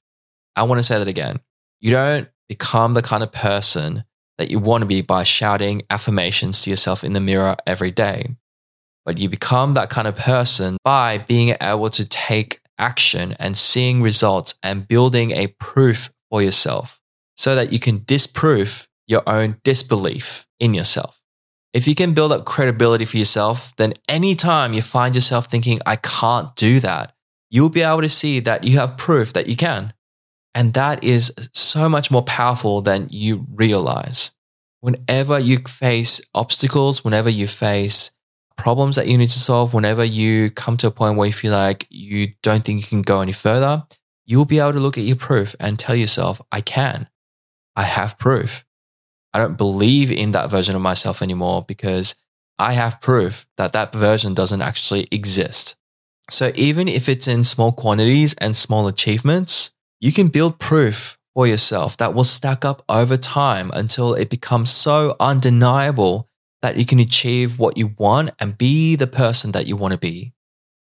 I 0.55 0.65
want 0.65 0.79
to 0.79 0.83
say 0.83 0.99
that 0.99 1.09
again. 1.09 1.41
You 1.81 1.93
don't 1.93 2.29
become 2.49 2.95
the 2.95 3.03
kind 3.03 3.23
of 3.23 3.33
person 3.33 4.05
that 4.39 4.51
you 4.51 4.59
want 4.59 4.83
to 4.83 4.87
be 4.87 5.03
by 5.03 5.23
shouting 5.25 5.83
affirmations 5.91 6.63
to 6.63 6.71
yourself 6.71 7.05
in 7.05 7.13
the 7.13 7.21
mirror 7.21 7.57
every 7.67 7.91
day. 7.91 8.37
But 9.05 9.19
you 9.19 9.29
become 9.29 9.75
that 9.75 9.91
kind 9.91 10.07
of 10.07 10.17
person 10.17 10.77
by 10.85 11.19
being 11.19 11.57
able 11.61 11.91
to 11.91 12.05
take 12.05 12.61
action 12.79 13.35
and 13.39 13.57
seeing 13.57 14.01
results 14.03 14.55
and 14.63 14.87
building 14.87 15.33
a 15.33 15.49
proof 15.59 16.11
for 16.31 16.43
yourself 16.43 17.01
so 17.37 17.55
that 17.55 17.73
you 17.73 17.79
can 17.79 18.05
disprove 18.05 18.89
your 19.07 19.23
own 19.27 19.57
disbelief 19.65 20.47
in 20.61 20.75
yourself. 20.75 21.21
If 21.73 21.87
you 21.87 21.95
can 21.95 22.15
build 22.15 22.33
up 22.33 22.45
credibility 22.45 23.05
for 23.05 23.17
yourself, 23.17 23.75
then 23.77 23.93
anytime 24.09 24.73
you 24.73 24.83
find 24.83 25.15
yourself 25.15 25.47
thinking, 25.47 25.81
I 25.85 25.97
can't 25.97 26.55
do 26.57 26.81
that, 26.81 27.15
you'll 27.51 27.69
be 27.69 27.83
able 27.83 28.03
to 28.03 28.09
see 28.09 28.41
that 28.41 28.65
you 28.65 28.79
have 28.79 28.97
proof 28.97 29.33
that 29.33 29.49
you 29.49 29.57
can. 29.57 29.93
And 30.55 30.75
that 30.75 31.05
is 31.05 31.33
so 31.53 31.89
much 31.89 32.11
more 32.11 32.23
powerful 32.23 32.81
than 32.81 33.09
you 33.11 33.47
realize. 33.53 34.33
Whenever 34.81 35.39
you 35.39 35.59
face 35.59 36.21
obstacles, 36.35 37.05
whenever 37.05 37.29
you 37.29 37.47
face 37.47 38.13
problems 38.57 38.97
that 38.97 39.07
you 39.07 39.17
need 39.17 39.29
to 39.29 39.39
solve, 39.39 39.73
whenever 39.73 40.05
you 40.05 40.51
come 40.51 40.77
to 40.79 40.89
a 40.89 40.91
point 40.91 41.17
where 41.17 41.27
you 41.27 41.33
feel 41.33 41.53
like 41.53 41.87
you 41.91 42.33
don't 42.43 42.65
think 42.65 42.81
you 42.81 42.87
can 42.87 43.03
go 43.03 43.21
any 43.21 43.33
further, 43.33 43.85
you'll 44.27 44.45
be 44.45 44.59
able 44.59 44.73
to 44.73 44.79
look 44.79 44.99
at 44.99 45.05
your 45.05 45.17
proof 45.17 45.55
and 45.59 45.79
tell 45.79 45.97
yourself, 45.97 46.41
I 46.53 46.61
can. 46.61 47.09
I 47.77 47.85
have 47.85 48.19
proof. 48.19 48.65
I 49.33 49.39
don't 49.39 49.57
believe 49.57 50.11
in 50.11 50.33
that 50.33 50.51
version 50.51 50.75
of 50.75 50.83
myself 50.83 51.23
anymore 51.23 51.65
because 51.67 52.15
I 52.59 52.73
have 52.73 53.01
proof 53.01 53.47
that 53.57 53.73
that 53.73 53.95
version 53.95 54.35
doesn't 54.35 54.63
actually 54.63 55.07
exist. 55.11 55.77
So 56.31 56.51
even 56.57 56.89
if 56.89 57.09
it's 57.09 57.29
in 57.29 57.45
small 57.45 57.73
quantities 57.73 58.35
and 58.35 58.57
small 58.57 58.89
achievements, 58.89 59.71
you 60.01 60.13
can 60.13 60.29
build 60.29 60.59
proof 60.59 61.19
for 61.35 61.47
yourself 61.47 61.97
that 61.97 62.15
will 62.15 62.25
stack 62.25 62.65
up 62.65 62.83
over 62.89 63.17
time 63.17 63.71
until 63.75 64.15
it 64.15 64.31
becomes 64.31 64.71
so 64.71 65.17
undeniable 65.21 66.29
that 66.63 66.77
you 66.77 66.85
can 66.85 66.99
achieve 66.99 67.59
what 67.59 67.77
you 67.77 67.93
want 67.99 68.31
and 68.41 68.59
be 68.59 68.97
the 68.97 69.07
person 69.07 69.53
that 69.53 69.67
you 69.67 69.77
want 69.77 69.93
to 69.93 69.99
be. 69.99 70.33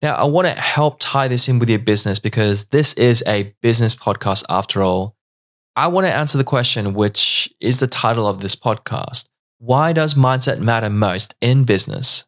Now, 0.01 0.15
I 0.15 0.25
want 0.25 0.47
to 0.47 0.53
help 0.53 0.97
tie 0.99 1.27
this 1.27 1.47
in 1.47 1.59
with 1.59 1.69
your 1.69 1.79
business 1.79 2.19
because 2.19 2.65
this 2.65 2.93
is 2.93 3.23
a 3.27 3.55
business 3.61 3.95
podcast 3.95 4.43
after 4.47 4.83
all. 4.83 5.15
I 5.75 5.87
want 5.87 6.07
to 6.07 6.13
answer 6.13 6.37
the 6.37 6.43
question, 6.43 6.93
which 6.93 7.53
is 7.59 7.79
the 7.79 7.87
title 7.87 8.27
of 8.27 8.41
this 8.41 8.55
podcast. 8.55 9.25
Why 9.59 9.93
does 9.93 10.13
mindset 10.13 10.59
matter 10.59 10.89
most 10.89 11.35
in 11.41 11.63
business? 11.63 12.25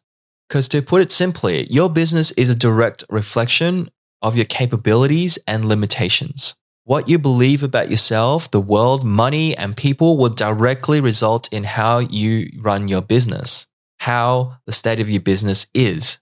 Because 0.48 0.68
to 0.68 0.82
put 0.82 1.00
it 1.00 1.12
simply, 1.12 1.66
your 1.70 1.88
business 1.88 2.32
is 2.32 2.50
a 2.50 2.54
direct 2.54 3.04
reflection 3.08 3.88
of 4.20 4.36
your 4.36 4.44
capabilities 4.46 5.38
and 5.46 5.64
limitations. 5.64 6.56
What 6.90 7.08
you 7.08 7.20
believe 7.20 7.62
about 7.62 7.88
yourself, 7.88 8.50
the 8.50 8.60
world, 8.60 9.04
money, 9.04 9.56
and 9.56 9.76
people 9.76 10.18
will 10.18 10.28
directly 10.28 11.00
result 11.00 11.52
in 11.52 11.62
how 11.62 12.00
you 12.00 12.50
run 12.58 12.88
your 12.88 13.00
business, 13.00 13.68
how 14.00 14.56
the 14.66 14.72
state 14.72 14.98
of 14.98 15.08
your 15.08 15.20
business 15.20 15.68
is. 15.72 16.18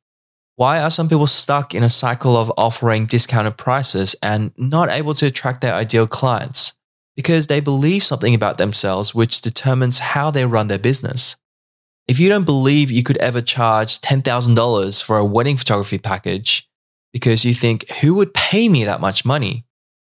Why 0.57 0.83
are 0.83 0.91
some 0.91 1.09
people 1.09 1.27
stuck 1.27 1.75
in 1.75 1.83
a 1.83 1.89
cycle 1.89 2.37
of 2.37 2.53
offering 2.59 3.07
discounted 3.07 3.57
prices 3.57 4.15
and 4.23 4.53
not 4.59 4.91
able 4.91 5.15
to 5.15 5.27
attract 5.27 5.63
their 5.63 5.73
ideal 5.73 6.07
clients? 6.07 6.75
because 7.19 7.49
they 7.49 7.59
believe 7.59 8.05
something 8.05 8.33
about 8.33 8.59
themselves 8.59 9.13
which 9.13 9.41
determines 9.41 9.99
how 9.99 10.31
they 10.31 10.47
run 10.47 10.69
their 10.69 10.79
business. 10.79 11.35
If 12.07 12.21
you 12.21 12.29
don't 12.29 12.45
believe 12.45 12.93
you 12.93 13.03
could 13.03 13.17
ever 13.17 13.41
charge 13.41 14.01
$10,000 14.01 15.03
for 15.03 15.19
a 15.19 15.25
wedding 15.25 15.57
photography 15.57 15.99
package 15.99 16.69
because 17.13 17.45
you 17.45 17.55
think, 17.55 17.91
who 18.03 18.15
would 18.15 18.35
pay 18.35 18.69
me 18.69 18.85
that 18.85 19.01
much 19.01 19.25
money? 19.25 19.65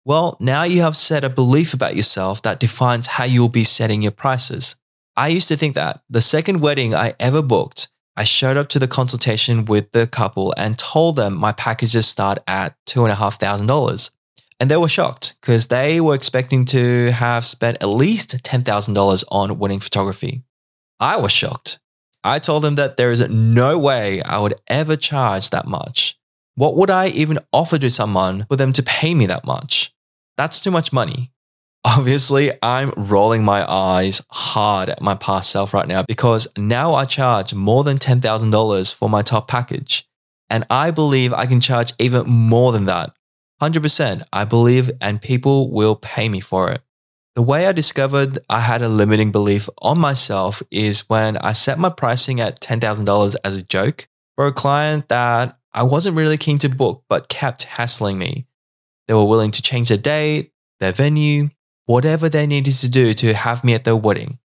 Well, 0.06 0.36
now 0.38 0.64
you 0.64 0.82
have 0.82 0.98
set 0.98 1.24
a 1.24 1.30
belief 1.30 1.72
about 1.72 1.96
yourself 1.96 2.42
that 2.42 2.60
defines 2.60 3.06
how 3.06 3.24
you'll 3.24 3.48
be 3.48 3.64
setting 3.64 4.02
your 4.02 4.12
prices. 4.12 4.76
I 5.16 5.28
used 5.28 5.48
to 5.48 5.56
think 5.56 5.74
that 5.76 6.02
the 6.10 6.20
second 6.20 6.60
wedding 6.60 6.94
I 6.94 7.14
ever 7.18 7.40
booked, 7.40 7.88
I 8.14 8.24
showed 8.24 8.58
up 8.58 8.68
to 8.70 8.78
the 8.78 8.86
consultation 8.86 9.64
with 9.64 9.92
the 9.92 10.06
couple 10.06 10.52
and 10.58 10.78
told 10.78 11.16
them 11.16 11.34
my 11.34 11.52
packages 11.52 12.06
start 12.06 12.38
at 12.46 12.76
$2,500. 12.86 14.10
And 14.60 14.70
they 14.70 14.76
were 14.76 14.88
shocked 14.88 15.36
because 15.40 15.68
they 15.68 16.02
were 16.02 16.14
expecting 16.14 16.66
to 16.66 17.10
have 17.12 17.46
spent 17.46 17.78
at 17.80 17.88
least 17.88 18.36
$10,000 18.42 19.24
on 19.30 19.58
wedding 19.58 19.80
photography. 19.80 20.42
I 21.00 21.16
was 21.16 21.32
shocked. 21.32 21.78
I 22.22 22.40
told 22.40 22.62
them 22.62 22.74
that 22.74 22.98
there 22.98 23.10
is 23.10 23.26
no 23.30 23.78
way 23.78 24.20
I 24.22 24.38
would 24.38 24.54
ever 24.66 24.96
charge 24.96 25.48
that 25.48 25.66
much. 25.66 26.18
What 26.56 26.76
would 26.76 26.90
I 26.90 27.08
even 27.08 27.38
offer 27.52 27.78
to 27.78 27.90
someone 27.90 28.44
for 28.50 28.56
them 28.56 28.74
to 28.74 28.82
pay 28.82 29.14
me 29.14 29.24
that 29.26 29.46
much? 29.46 29.93
That's 30.36 30.60
too 30.60 30.70
much 30.70 30.92
money. 30.92 31.30
Obviously, 31.84 32.50
I'm 32.62 32.92
rolling 32.96 33.44
my 33.44 33.70
eyes 33.70 34.22
hard 34.30 34.88
at 34.88 35.02
my 35.02 35.14
past 35.14 35.50
self 35.50 35.74
right 35.74 35.86
now 35.86 36.02
because 36.08 36.48
now 36.56 36.94
I 36.94 37.04
charge 37.04 37.52
more 37.52 37.84
than 37.84 37.98
$10,000 37.98 38.94
for 38.94 39.10
my 39.10 39.22
top 39.22 39.48
package. 39.48 40.08
And 40.48 40.64
I 40.70 40.90
believe 40.90 41.32
I 41.32 41.46
can 41.46 41.60
charge 41.60 41.92
even 41.98 42.26
more 42.26 42.72
than 42.72 42.86
that 42.86 43.14
100%. 43.60 44.24
I 44.32 44.44
believe, 44.44 44.90
and 45.00 45.20
people 45.20 45.70
will 45.70 45.96
pay 45.96 46.28
me 46.28 46.40
for 46.40 46.70
it. 46.70 46.82
The 47.34 47.42
way 47.42 47.66
I 47.66 47.72
discovered 47.72 48.38
I 48.48 48.60
had 48.60 48.80
a 48.80 48.88
limiting 48.88 49.32
belief 49.32 49.68
on 49.78 49.98
myself 49.98 50.62
is 50.70 51.08
when 51.08 51.36
I 51.38 51.52
set 51.52 51.78
my 51.78 51.88
pricing 51.88 52.40
at 52.40 52.60
$10,000 52.60 53.36
as 53.42 53.56
a 53.56 53.62
joke 53.62 54.06
for 54.36 54.46
a 54.46 54.52
client 54.52 55.08
that 55.08 55.58
I 55.72 55.82
wasn't 55.82 56.16
really 56.16 56.38
keen 56.38 56.58
to 56.58 56.68
book 56.68 57.02
but 57.08 57.28
kept 57.28 57.64
hassling 57.64 58.18
me. 58.18 58.46
They 59.06 59.14
were 59.14 59.24
willing 59.24 59.50
to 59.52 59.62
change 59.62 59.88
their 59.88 59.98
date, 59.98 60.52
their 60.80 60.92
venue, 60.92 61.50
whatever 61.86 62.28
they 62.28 62.46
needed 62.46 62.74
to 62.74 62.90
do 62.90 63.14
to 63.14 63.34
have 63.34 63.64
me 63.64 63.74
at 63.74 63.84
their 63.84 63.96
wedding. 63.96 64.38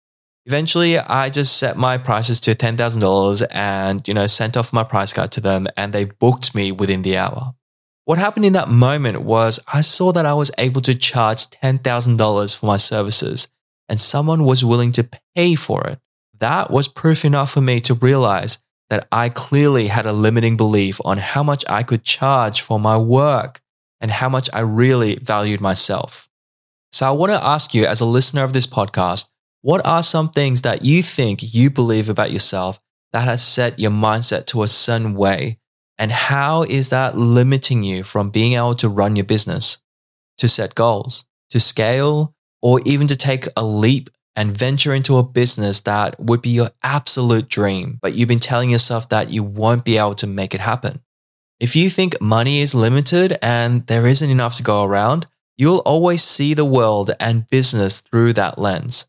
Eventually, 0.47 0.97
I 0.97 1.29
just 1.29 1.57
set 1.57 1.77
my 1.77 1.99
prices 1.99 2.41
to 2.43 2.55
$10,000 2.55 3.47
and, 3.51 4.07
you 4.07 4.15
know, 4.15 4.29
sent 4.29 4.57
off 4.57 4.73
my 4.73 4.85
price 4.85 5.13
card 5.13 5.33
to 5.33 5.41
them 5.41 5.67
and 5.77 5.93
they 5.93 6.05
booked 6.05 6.55
me 6.55 6.71
within 6.71 7.03
the 7.03 7.17
hour. 7.17 7.55
What 8.05 8.19
happened 8.19 8.45
in 8.45 8.53
that 8.53 8.69
moment 8.69 9.23
was 9.23 9.59
I 9.73 9.81
saw 9.81 10.13
that 10.13 10.25
I 10.25 10.35
was 10.35 10.53
able 10.57 10.81
to 10.83 10.95
charge 10.95 11.49
$10,000 11.51 12.57
for 12.57 12.67
my 12.67 12.77
services 12.77 13.49
and 13.89 14.01
someone 14.01 14.45
was 14.45 14.65
willing 14.65 14.93
to 14.93 15.09
pay 15.35 15.57
for 15.57 15.85
it. 15.89 15.99
That 16.39 16.71
was 16.71 16.87
proof 16.87 17.25
enough 17.25 17.51
for 17.51 17.61
me 17.61 17.81
to 17.81 17.95
realize 17.95 18.59
that 18.89 19.09
I 19.11 19.29
clearly 19.29 19.89
had 19.89 20.07
a 20.07 20.13
limiting 20.13 20.57
belief 20.57 21.01
on 21.05 21.19
how 21.19 21.43
much 21.43 21.65
I 21.69 21.83
could 21.83 22.05
charge 22.05 22.61
for 22.61 22.79
my 22.79 22.97
work 22.97 23.61
and 24.00 24.11
how 24.11 24.29
much 24.29 24.49
I 24.53 24.61
really 24.61 25.17
valued 25.17 25.61
myself. 25.61 26.29
So 26.93 27.07
I 27.07 27.11
want 27.11 27.33
to 27.33 27.45
ask 27.45 27.75
you, 27.75 27.87
as 27.87 28.00
a 28.00 28.05
listener 28.07 28.45
of 28.45 28.53
this 28.53 28.67
podcast, 28.67 29.29
what 29.62 29.85
are 29.85 30.03
some 30.03 30.31
things 30.31 30.62
that 30.62 30.85
you 30.85 31.03
think 31.03 31.55
you 31.55 31.71
believe 31.71 32.09
about 32.09 32.31
yourself 32.31 32.79
that 33.12 33.25
has 33.25 33.43
set 33.43 33.79
your 33.79 33.91
mindset 33.91 34.47
to 34.47 34.62
a 34.62 34.69
certain 34.69 35.15
way? 35.15 35.59
And 35.99 36.12
how 36.12 36.62
is 36.62 36.91
that 36.91 37.17
limiting 37.17 37.83
you 37.83 38.05
from 38.05 38.31
being 38.31 38.53
able 38.53 38.75
to 38.76 38.88
run 38.88 39.17
your 39.17 39.25
business, 39.25 39.79
to 40.38 40.49
set 40.49 40.75
goals, 40.75 41.25
to 41.50 41.59
scale, 41.59 42.35
or 42.62 42.81
even 42.85 43.07
to 43.07 43.17
take 43.17 43.47
a 43.57 43.65
leap 43.65 44.11
and 44.35 44.57
venture 44.57 44.93
into 44.93 45.17
a 45.17 45.23
business 45.23 45.81
that 45.83 46.21
would 46.21 46.43
be 46.43 46.50
your 46.50 46.71
absolute 46.83 47.49
dream, 47.49 47.99
but 48.03 48.15
you've 48.15 48.29
been 48.29 48.38
telling 48.38 48.71
yourself 48.71 49.09
that 49.09 49.31
you 49.31 49.43
won't 49.43 49.85
be 49.85 49.97
able 49.97 50.15
to 50.15 50.26
make 50.26 50.55
it 50.55 50.61
happen? 50.61 51.00
If 51.59 51.75
you 51.75 51.89
think 51.89 52.21
money 52.21 52.61
is 52.61 52.75
limited 52.75 53.39
and 53.41 53.87
there 53.87 54.07
isn't 54.07 54.29
enough 54.29 54.57
to 54.57 54.63
go 54.63 54.85
around, 54.85 55.27
you'll 55.57 55.83
always 55.87 56.23
see 56.23 56.53
the 56.53 56.67
world 56.67 57.13
and 57.19 57.49
business 57.49 58.03
through 58.03 58.35
that 58.35 58.59
lens. 58.59 59.07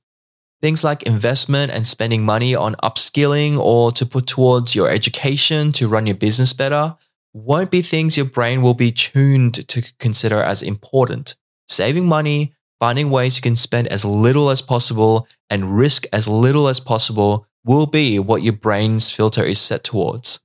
Things 0.62 0.82
like 0.82 1.04
investment 1.04 1.74
and 1.74 1.86
spending 1.86 2.24
money 2.24 2.56
on 2.56 2.76
upskilling 2.76 3.58
or 3.58 3.92
to 3.92 4.06
put 4.06 4.28
towards 4.28 4.76
your 4.76 4.90
education 4.90 5.74
to 5.74 5.90
run 5.90 6.08
your 6.08 6.16
business 6.16 6.54
better 6.54 6.96
won't 7.34 7.70
be 7.70 7.82
things 7.82 8.16
your 8.16 8.26
brain 8.26 8.62
will 8.62 8.74
be 8.74 8.94
tuned 8.94 9.68
to 9.68 9.82
consider 10.00 10.42
as 10.42 10.64
important. 10.64 11.36
Saving 11.68 12.06
money, 12.06 12.54
finding 12.80 13.10
ways 13.10 13.36
you 13.36 13.42
can 13.42 13.58
spend 13.58 13.90
as 13.90 14.06
little 14.06 14.50
as 14.50 14.62
possible 14.62 15.28
and 15.50 15.78
risk 15.78 16.06
as 16.14 16.30
little 16.30 16.70
as 16.70 16.80
possible 16.80 17.46
will 17.66 17.88
be 17.88 18.18
what 18.20 18.42
your 18.42 18.54
brain's 18.54 19.12
filter 19.12 19.44
is 19.44 19.60
set 19.60 19.84
towards. 19.84 20.40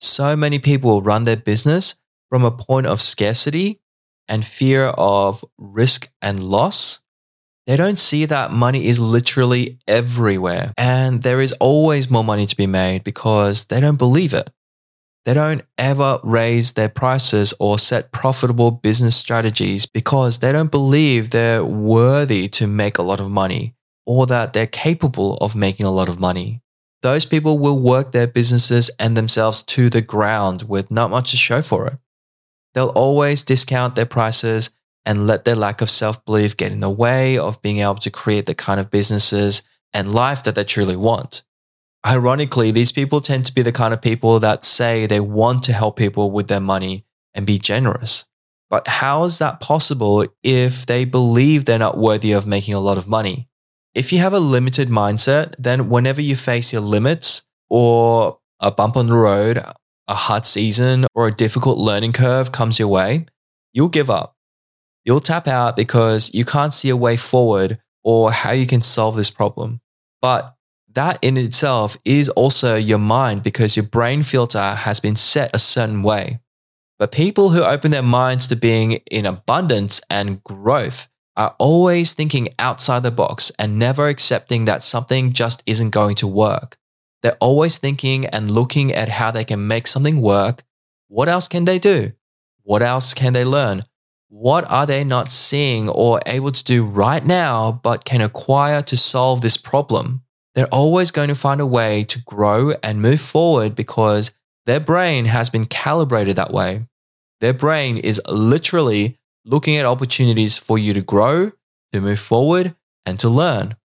So 0.00 0.36
many 0.36 0.58
people 0.58 1.02
run 1.02 1.24
their 1.24 1.36
business 1.36 1.96
from 2.28 2.44
a 2.44 2.50
point 2.50 2.86
of 2.86 3.00
scarcity 3.00 3.80
and 4.28 4.44
fear 4.44 4.86
of 4.96 5.44
risk 5.58 6.10
and 6.20 6.42
loss 6.42 7.00
they 7.66 7.76
don't 7.76 7.98
see 7.98 8.26
that 8.26 8.52
money 8.52 8.86
is 8.86 9.00
literally 9.00 9.78
everywhere 9.88 10.70
and 10.78 11.22
there 11.22 11.40
is 11.40 11.52
always 11.54 12.08
more 12.08 12.22
money 12.22 12.46
to 12.46 12.56
be 12.56 12.68
made 12.68 13.02
because 13.02 13.64
they 13.64 13.80
don't 13.80 13.96
believe 13.98 14.32
it. 14.34 14.50
They 15.24 15.34
don't 15.34 15.62
ever 15.76 16.20
raise 16.22 16.74
their 16.74 16.88
prices 16.88 17.52
or 17.58 17.80
set 17.80 18.12
profitable 18.12 18.70
business 18.70 19.16
strategies 19.16 19.84
because 19.84 20.38
they 20.38 20.52
don't 20.52 20.70
believe 20.70 21.30
they're 21.30 21.64
worthy 21.64 22.46
to 22.50 22.68
make 22.68 22.98
a 22.98 23.02
lot 23.02 23.18
of 23.18 23.32
money 23.32 23.74
or 24.06 24.26
that 24.26 24.52
they're 24.52 24.68
capable 24.68 25.36
of 25.38 25.56
making 25.56 25.84
a 25.84 25.90
lot 25.90 26.08
of 26.08 26.20
money. 26.20 26.62
Those 27.02 27.26
people 27.26 27.58
will 27.58 27.78
work 27.78 28.12
their 28.12 28.26
businesses 28.26 28.90
and 28.98 29.16
themselves 29.16 29.62
to 29.64 29.88
the 29.88 30.02
ground 30.02 30.64
with 30.68 30.90
not 30.90 31.10
much 31.10 31.30
to 31.30 31.36
show 31.36 31.62
for 31.62 31.86
it. 31.86 31.98
They'll 32.74 32.88
always 32.88 33.42
discount 33.42 33.94
their 33.94 34.06
prices 34.06 34.70
and 35.04 35.26
let 35.26 35.44
their 35.44 35.54
lack 35.54 35.80
of 35.80 35.88
self 35.88 36.24
belief 36.24 36.56
get 36.56 36.72
in 36.72 36.78
the 36.78 36.90
way 36.90 37.38
of 37.38 37.62
being 37.62 37.78
able 37.78 37.94
to 37.96 38.10
create 38.10 38.46
the 38.46 38.54
kind 38.54 38.80
of 38.80 38.90
businesses 38.90 39.62
and 39.94 40.12
life 40.12 40.42
that 40.42 40.54
they 40.54 40.64
truly 40.64 40.96
want. 40.96 41.42
Ironically, 42.04 42.70
these 42.70 42.92
people 42.92 43.20
tend 43.20 43.46
to 43.46 43.54
be 43.54 43.62
the 43.62 43.72
kind 43.72 43.94
of 43.94 44.02
people 44.02 44.38
that 44.40 44.64
say 44.64 45.06
they 45.06 45.20
want 45.20 45.62
to 45.64 45.72
help 45.72 45.96
people 45.96 46.30
with 46.30 46.48
their 46.48 46.60
money 46.60 47.04
and 47.34 47.46
be 47.46 47.58
generous. 47.58 48.26
But 48.68 48.88
how 48.88 49.24
is 49.24 49.38
that 49.38 49.60
possible 49.60 50.26
if 50.42 50.86
they 50.86 51.04
believe 51.04 51.64
they're 51.64 51.78
not 51.78 51.98
worthy 51.98 52.32
of 52.32 52.46
making 52.46 52.74
a 52.74 52.80
lot 52.80 52.98
of 52.98 53.08
money? 53.08 53.48
If 53.96 54.12
you 54.12 54.20
have 54.20 54.32
a 54.32 54.38
limited 54.38 54.88
mindset, 54.88 55.54
then 55.58 55.88
whenever 55.88 56.20
you 56.20 56.36
face 56.36 56.72
your 56.72 56.82
limits 56.82 57.42
or 57.68 58.38
a 58.60 58.70
bump 58.70 58.96
on 58.96 59.08
the 59.08 59.14
road, 59.14 59.58
a 60.06 60.14
hard 60.14 60.44
season, 60.44 61.06
or 61.14 61.26
a 61.26 61.32
difficult 61.32 61.78
learning 61.78 62.12
curve 62.12 62.52
comes 62.52 62.78
your 62.78 62.88
way, 62.88 63.26
you'll 63.72 63.88
give 63.88 64.10
up 64.10 64.36
you'll 65.06 65.20
tap 65.20 65.48
out 65.48 65.76
because 65.76 66.30
you 66.34 66.44
can't 66.44 66.74
see 66.74 66.90
a 66.90 66.96
way 66.96 67.16
forward 67.16 67.78
or 68.02 68.32
how 68.32 68.50
you 68.50 68.66
can 68.66 68.82
solve 68.82 69.16
this 69.16 69.30
problem. 69.30 69.80
But 70.20 70.54
that 70.92 71.18
in 71.22 71.36
itself 71.36 71.96
is 72.04 72.28
also 72.30 72.74
your 72.74 72.98
mind 72.98 73.42
because 73.42 73.76
your 73.76 73.86
brain 73.86 74.22
filter 74.22 74.74
has 74.74 75.00
been 75.00 75.16
set 75.16 75.54
a 75.54 75.58
certain 75.58 76.02
way. 76.02 76.40
But 76.98 77.12
people 77.12 77.50
who 77.50 77.62
open 77.62 77.90
their 77.90 78.02
minds 78.02 78.48
to 78.48 78.56
being 78.56 78.92
in 79.10 79.26
abundance 79.26 80.00
and 80.10 80.42
growth 80.42 81.08
are 81.36 81.54
always 81.58 82.14
thinking 82.14 82.48
outside 82.58 83.02
the 83.02 83.10
box 83.10 83.52
and 83.58 83.78
never 83.78 84.08
accepting 84.08 84.64
that 84.64 84.82
something 84.82 85.32
just 85.32 85.62
isn't 85.66 85.90
going 85.90 86.16
to 86.16 86.26
work. 86.26 86.78
They're 87.22 87.36
always 87.40 87.78
thinking 87.78 88.26
and 88.26 88.50
looking 88.50 88.92
at 88.92 89.08
how 89.08 89.30
they 89.30 89.44
can 89.44 89.66
make 89.66 89.86
something 89.86 90.20
work. 90.20 90.62
What 91.08 91.28
else 91.28 91.48
can 91.48 91.64
they 91.64 91.78
do? 91.78 92.12
What 92.62 92.82
else 92.82 93.14
can 93.14 93.32
they 93.32 93.44
learn? 93.44 93.82
What 94.28 94.68
are 94.70 94.86
they 94.86 95.04
not 95.04 95.30
seeing 95.30 95.88
or 95.88 96.20
able 96.26 96.52
to 96.52 96.64
do 96.64 96.84
right 96.84 97.24
now, 97.24 97.80
but 97.82 98.04
can 98.04 98.20
acquire 98.20 98.82
to 98.82 98.96
solve 98.96 99.40
this 99.40 99.56
problem? 99.56 100.22
They're 100.54 100.66
always 100.66 101.10
going 101.10 101.28
to 101.28 101.34
find 101.34 101.60
a 101.60 101.66
way 101.66 102.02
to 102.04 102.22
grow 102.22 102.72
and 102.82 103.02
move 103.02 103.20
forward 103.20 103.76
because 103.76 104.32
their 104.64 104.80
brain 104.80 105.26
has 105.26 105.50
been 105.50 105.66
calibrated 105.66 106.36
that 106.36 106.52
way. 106.52 106.86
Their 107.40 107.52
brain 107.52 107.98
is 107.98 108.20
literally 108.28 109.18
looking 109.46 109.76
at 109.76 109.86
opportunities 109.86 110.58
for 110.58 110.78
you 110.78 110.92
to 110.92 111.00
grow, 111.00 111.52
to 111.92 112.00
move 112.00 112.18
forward, 112.18 112.74
and 113.06 113.18
to 113.20 113.28
learn. 113.28 113.76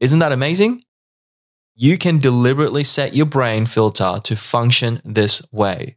Isn't 0.00 0.18
that 0.18 0.32
amazing? 0.32 0.84
You 1.76 1.96
can 1.96 2.18
deliberately 2.18 2.84
set 2.84 3.14
your 3.14 3.26
brain 3.26 3.66
filter 3.66 4.18
to 4.22 4.36
function 4.36 5.00
this 5.04 5.42
way. 5.52 5.96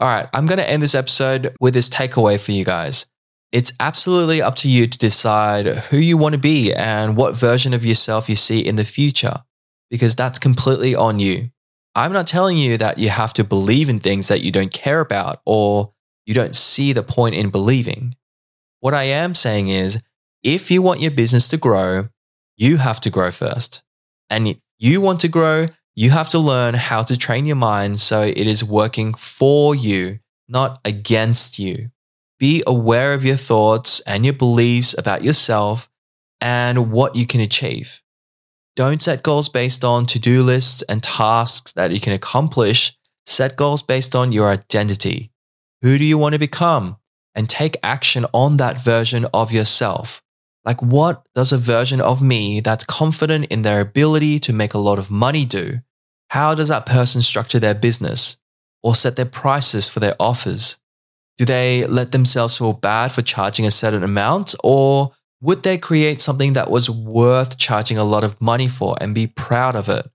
All 0.00 0.08
right, 0.08 0.28
I'm 0.34 0.46
going 0.46 0.58
to 0.58 0.68
end 0.68 0.82
this 0.82 0.94
episode 0.94 1.54
with 1.60 1.74
this 1.74 1.88
takeaway 1.88 2.38
for 2.38 2.52
you 2.52 2.64
guys. 2.64 3.06
It's 3.52 3.72
absolutely 3.80 4.42
up 4.42 4.56
to 4.56 4.68
you 4.68 4.86
to 4.86 4.98
decide 4.98 5.66
who 5.66 5.96
you 5.96 6.18
want 6.18 6.34
to 6.34 6.38
be 6.38 6.74
and 6.74 7.16
what 7.16 7.36
version 7.36 7.72
of 7.72 7.84
yourself 7.86 8.28
you 8.28 8.36
see 8.36 8.60
in 8.60 8.76
the 8.76 8.84
future, 8.84 9.44
because 9.90 10.14
that's 10.14 10.38
completely 10.38 10.94
on 10.94 11.20
you. 11.20 11.50
I'm 11.94 12.12
not 12.12 12.26
telling 12.26 12.58
you 12.58 12.76
that 12.76 12.98
you 12.98 13.08
have 13.08 13.32
to 13.34 13.44
believe 13.44 13.88
in 13.88 14.00
things 14.00 14.28
that 14.28 14.42
you 14.42 14.52
don't 14.52 14.72
care 14.72 15.00
about 15.00 15.40
or 15.46 15.94
you 16.26 16.34
don't 16.34 16.54
see 16.54 16.92
the 16.92 17.02
point 17.02 17.34
in 17.34 17.50
believing. 17.50 18.16
What 18.80 18.92
I 18.92 19.04
am 19.04 19.34
saying 19.34 19.68
is, 19.68 20.02
if 20.42 20.70
you 20.70 20.82
want 20.82 21.00
your 21.00 21.10
business 21.10 21.48
to 21.48 21.56
grow, 21.56 22.08
you 22.56 22.76
have 22.76 23.00
to 23.00 23.10
grow 23.10 23.30
first. 23.30 23.82
And 24.28 24.48
if 24.48 24.58
you 24.78 25.00
want 25.00 25.20
to 25.20 25.28
grow, 25.28 25.66
you 25.94 26.10
have 26.10 26.28
to 26.30 26.38
learn 26.38 26.74
how 26.74 27.02
to 27.02 27.16
train 27.16 27.46
your 27.46 27.56
mind 27.56 28.00
so 28.00 28.20
it 28.20 28.36
is 28.36 28.62
working 28.62 29.14
for 29.14 29.74
you, 29.74 30.18
not 30.48 30.80
against 30.84 31.58
you. 31.58 31.90
Be 32.38 32.62
aware 32.66 33.14
of 33.14 33.24
your 33.24 33.36
thoughts 33.36 34.00
and 34.00 34.24
your 34.24 34.34
beliefs 34.34 34.94
about 34.98 35.24
yourself 35.24 35.88
and 36.40 36.92
what 36.92 37.16
you 37.16 37.26
can 37.26 37.40
achieve. 37.40 38.02
Don't 38.74 39.00
set 39.00 39.22
goals 39.22 39.48
based 39.48 39.84
on 39.84 40.04
to 40.06 40.18
do 40.18 40.42
lists 40.42 40.82
and 40.82 41.02
tasks 41.02 41.72
that 41.72 41.92
you 41.92 42.00
can 42.00 42.12
accomplish. 42.12 42.94
Set 43.24 43.56
goals 43.56 43.82
based 43.82 44.14
on 44.14 44.32
your 44.32 44.50
identity. 44.50 45.30
Who 45.86 45.98
do 45.98 46.04
you 46.04 46.18
want 46.18 46.32
to 46.32 46.40
become? 46.40 46.96
And 47.36 47.48
take 47.48 47.76
action 47.80 48.26
on 48.32 48.56
that 48.56 48.80
version 48.80 49.24
of 49.32 49.52
yourself. 49.52 50.20
Like, 50.64 50.82
what 50.82 51.22
does 51.32 51.52
a 51.52 51.58
version 51.58 52.00
of 52.00 52.20
me 52.20 52.58
that's 52.58 52.82
confident 52.82 53.44
in 53.52 53.62
their 53.62 53.80
ability 53.80 54.40
to 54.40 54.52
make 54.52 54.74
a 54.74 54.78
lot 54.78 54.98
of 54.98 55.12
money 55.12 55.44
do? 55.44 55.78
How 56.30 56.56
does 56.56 56.70
that 56.70 56.86
person 56.86 57.22
structure 57.22 57.60
their 57.60 57.72
business 57.72 58.38
or 58.82 58.96
set 58.96 59.14
their 59.14 59.26
prices 59.26 59.88
for 59.88 60.00
their 60.00 60.16
offers? 60.18 60.78
Do 61.38 61.44
they 61.44 61.86
let 61.86 62.10
themselves 62.10 62.58
feel 62.58 62.72
bad 62.72 63.12
for 63.12 63.22
charging 63.22 63.64
a 63.64 63.70
certain 63.70 64.02
amount? 64.02 64.56
Or 64.64 65.12
would 65.40 65.62
they 65.62 65.78
create 65.78 66.20
something 66.20 66.54
that 66.54 66.68
was 66.68 66.90
worth 66.90 67.58
charging 67.58 67.96
a 67.96 68.02
lot 68.02 68.24
of 68.24 68.40
money 68.40 68.66
for 68.66 68.96
and 69.00 69.14
be 69.14 69.28
proud 69.28 69.76
of 69.76 69.88
it? 69.88 70.10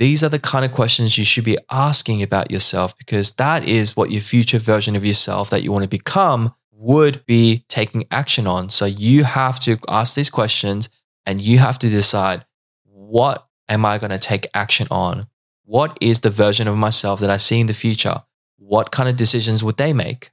These 0.00 0.24
are 0.24 0.30
the 0.30 0.38
kind 0.38 0.64
of 0.64 0.72
questions 0.72 1.18
you 1.18 1.26
should 1.26 1.44
be 1.44 1.58
asking 1.70 2.22
about 2.22 2.50
yourself 2.50 2.96
because 2.96 3.32
that 3.32 3.68
is 3.68 3.94
what 3.94 4.10
your 4.10 4.22
future 4.22 4.58
version 4.58 4.96
of 4.96 5.04
yourself 5.04 5.50
that 5.50 5.62
you 5.62 5.70
want 5.70 5.82
to 5.82 5.90
become 5.90 6.54
would 6.72 7.22
be 7.26 7.66
taking 7.68 8.06
action 8.10 8.46
on. 8.46 8.70
So 8.70 8.86
you 8.86 9.24
have 9.24 9.60
to 9.60 9.76
ask 9.90 10.14
these 10.14 10.30
questions 10.30 10.88
and 11.26 11.38
you 11.38 11.58
have 11.58 11.78
to 11.80 11.90
decide 11.90 12.46
what 12.84 13.46
am 13.68 13.84
I 13.84 13.98
going 13.98 14.10
to 14.10 14.18
take 14.18 14.46
action 14.54 14.86
on? 14.90 15.26
What 15.66 15.98
is 16.00 16.22
the 16.22 16.30
version 16.30 16.66
of 16.66 16.78
myself 16.78 17.20
that 17.20 17.28
I 17.28 17.36
see 17.36 17.60
in 17.60 17.66
the 17.66 17.74
future? 17.74 18.22
What 18.56 18.90
kind 18.90 19.06
of 19.06 19.16
decisions 19.16 19.62
would 19.62 19.76
they 19.76 19.92
make? 19.92 20.30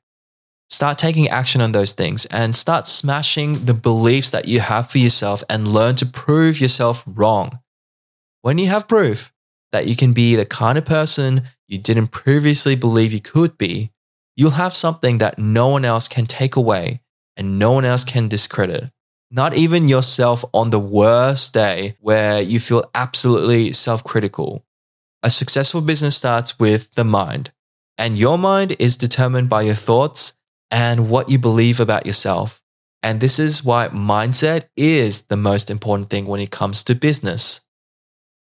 Start 0.70 0.98
taking 0.98 1.28
action 1.28 1.60
on 1.60 1.74
those 1.74 1.92
things 1.92 2.26
and 2.28 2.56
start 2.56 2.88
smashing 2.88 3.66
the 3.66 3.74
beliefs 3.74 4.30
that 4.30 4.48
you 4.48 4.62
have 4.62 4.90
for 4.90 5.00
yourself 5.00 5.44
and 5.50 5.68
learn 5.68 5.98
to 5.98 6.06
prove 6.06 6.62
yourself 6.62 7.04
wrong. 7.06 7.60
When 8.42 8.58
you 8.60 8.68
have 8.68 8.88
proof 8.88 9.34
that 9.72 9.88
you 9.88 9.96
can 9.96 10.14
be 10.14 10.36
the 10.36 10.46
kind 10.46 10.78
of 10.78 10.86
person 10.86 11.44
you 11.68 11.78
didn't 11.78 12.08
previously 12.08 12.76
believe 12.76 13.12
you 13.12 13.20
could 13.20 13.58
be, 13.58 13.92
you'll 14.36 14.52
have 14.52 14.76
something 14.76 15.18
that 15.18 15.38
no 15.38 15.68
one 15.68 15.84
else 15.84 16.08
can 16.08 16.26
take 16.26 16.56
away 16.56 17.02
and 17.36 17.60
no 17.60 17.74
one 17.74 17.86
else 17.86 18.04
can 18.04 18.28
discredit. 18.28 18.90
Not 19.30 19.56
even 19.56 19.90
yourself 19.90 20.46
on 20.54 20.70
the 20.70 20.80
worst 20.80 21.54
day 21.54 21.98
where 22.00 22.42
you 22.42 22.60
feel 22.60 22.90
absolutely 22.96 23.74
self 23.74 24.04
critical. 24.04 24.64
A 25.22 25.30
successful 25.30 25.82
business 25.82 26.16
starts 26.16 26.58
with 26.60 26.94
the 26.94 27.04
mind, 27.04 27.52
and 27.98 28.18
your 28.18 28.38
mind 28.38 28.76
is 28.80 28.96
determined 28.96 29.50
by 29.50 29.64
your 29.64 29.76
thoughts 29.76 30.34
and 30.72 31.10
what 31.10 31.30
you 31.30 31.38
believe 31.38 31.80
about 31.80 32.06
yourself. 32.06 32.62
And 33.04 33.20
this 33.20 33.38
is 33.40 33.64
why 33.64 33.90
mindset 33.90 34.66
is 34.76 35.24
the 35.24 35.38
most 35.38 35.70
important 35.70 36.10
thing 36.10 36.26
when 36.26 36.40
it 36.40 36.52
comes 36.52 36.84
to 36.86 36.96
business. 36.96 37.62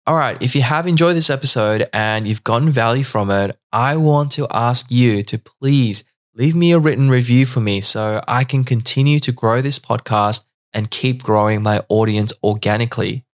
All 0.08 0.14
right, 0.14 0.40
if 0.40 0.54
you 0.54 0.62
have 0.62 0.86
enjoyed 0.86 1.16
this 1.16 1.30
episode 1.30 1.88
and 1.92 2.28
you've 2.28 2.44
gotten 2.44 2.70
value 2.70 3.02
from 3.02 3.28
it, 3.28 3.58
I 3.72 3.96
want 3.96 4.30
to 4.32 4.46
ask 4.52 4.88
you 4.88 5.24
to 5.24 5.36
please 5.36 6.04
leave 6.32 6.54
me 6.54 6.70
a 6.70 6.78
written 6.78 7.10
review 7.10 7.44
for 7.44 7.58
me 7.58 7.80
so 7.80 8.22
I 8.28 8.44
can 8.44 8.62
continue 8.62 9.18
to 9.18 9.32
grow 9.32 9.60
this 9.60 9.80
podcast 9.80 10.44
and 10.72 10.92
keep 10.92 11.24
growing 11.24 11.60
my 11.60 11.82
audience 11.88 12.32
organically. 12.44 13.24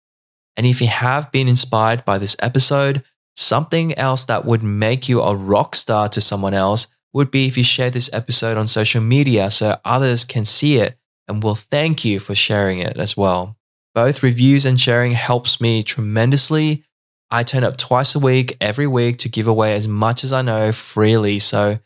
And 0.56 0.66
if 0.66 0.80
you 0.80 0.86
have 0.86 1.30
been 1.30 1.46
inspired 1.46 2.06
by 2.06 2.16
this 2.16 2.36
episode, 2.38 3.02
something 3.36 3.92
else 3.98 4.24
that 4.24 4.46
would 4.46 4.62
make 4.62 5.10
you 5.10 5.20
a 5.20 5.36
rock 5.36 5.76
star 5.76 6.08
to 6.08 6.22
someone 6.22 6.54
else 6.54 6.86
would 7.12 7.30
be 7.30 7.46
if 7.46 7.58
you 7.58 7.64
share 7.64 7.90
this 7.90 8.08
episode 8.14 8.56
on 8.56 8.66
social 8.66 9.02
media 9.02 9.50
so 9.50 9.76
others 9.84 10.24
can 10.24 10.46
see 10.46 10.78
it 10.78 10.96
and 11.28 11.42
will 11.42 11.54
thank 11.54 12.02
you 12.02 12.18
for 12.18 12.34
sharing 12.34 12.78
it 12.78 12.96
as 12.96 13.14
well. 13.14 13.58
Both 13.94 14.22
reviews 14.22 14.64
and 14.64 14.80
sharing 14.80 15.12
helps 15.12 15.60
me 15.60 15.82
tremendously. 15.82 16.84
I 17.30 17.42
turn 17.42 17.64
up 17.64 17.76
twice 17.76 18.14
a 18.14 18.18
week, 18.18 18.56
every 18.60 18.86
week 18.86 19.18
to 19.18 19.28
give 19.28 19.46
away 19.46 19.74
as 19.74 19.88
much 19.88 20.24
as 20.24 20.32
I 20.32 20.42
know 20.42 20.72
freely. 20.72 21.38
So, 21.38 21.78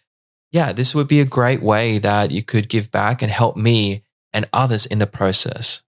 yeah, 0.53 0.73
this 0.73 0.95
would 0.95 1.09
be 1.09 1.21
a 1.21 1.25
great 1.25 1.63
way 1.63 1.99
that 1.99 2.31
you 2.31 2.43
could 2.43 2.69
give 2.69 2.91
back 2.91 3.23
and 3.23 3.31
help 3.31 3.57
me 3.57 4.03
and 4.33 4.49
others 4.53 4.87
in 4.87 4.99
the 4.99 5.07
process. 5.07 5.83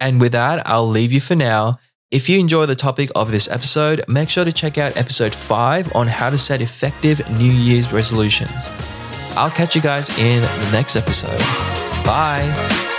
And 0.00 0.20
with 0.20 0.32
that, 0.32 0.66
I'll 0.66 0.88
leave 0.88 1.12
you 1.12 1.20
for 1.20 1.34
now. 1.34 1.78
If 2.10 2.28
you 2.28 2.38
enjoy 2.38 2.66
the 2.66 2.74
topic 2.74 3.10
of 3.14 3.30
this 3.30 3.48
episode, 3.48 4.02
make 4.08 4.30
sure 4.30 4.44
to 4.44 4.52
check 4.52 4.78
out 4.78 4.96
episode 4.96 5.34
5 5.34 5.94
on 5.94 6.06
how 6.06 6.30
to 6.30 6.38
set 6.38 6.62
effective 6.62 7.20
New 7.38 7.52
Year's 7.52 7.92
resolutions. 7.92 8.70
I'll 9.36 9.50
catch 9.50 9.76
you 9.76 9.82
guys 9.82 10.08
in 10.18 10.42
the 10.42 10.70
next 10.72 10.96
episode. 10.96 11.38
Bye. 12.04 12.96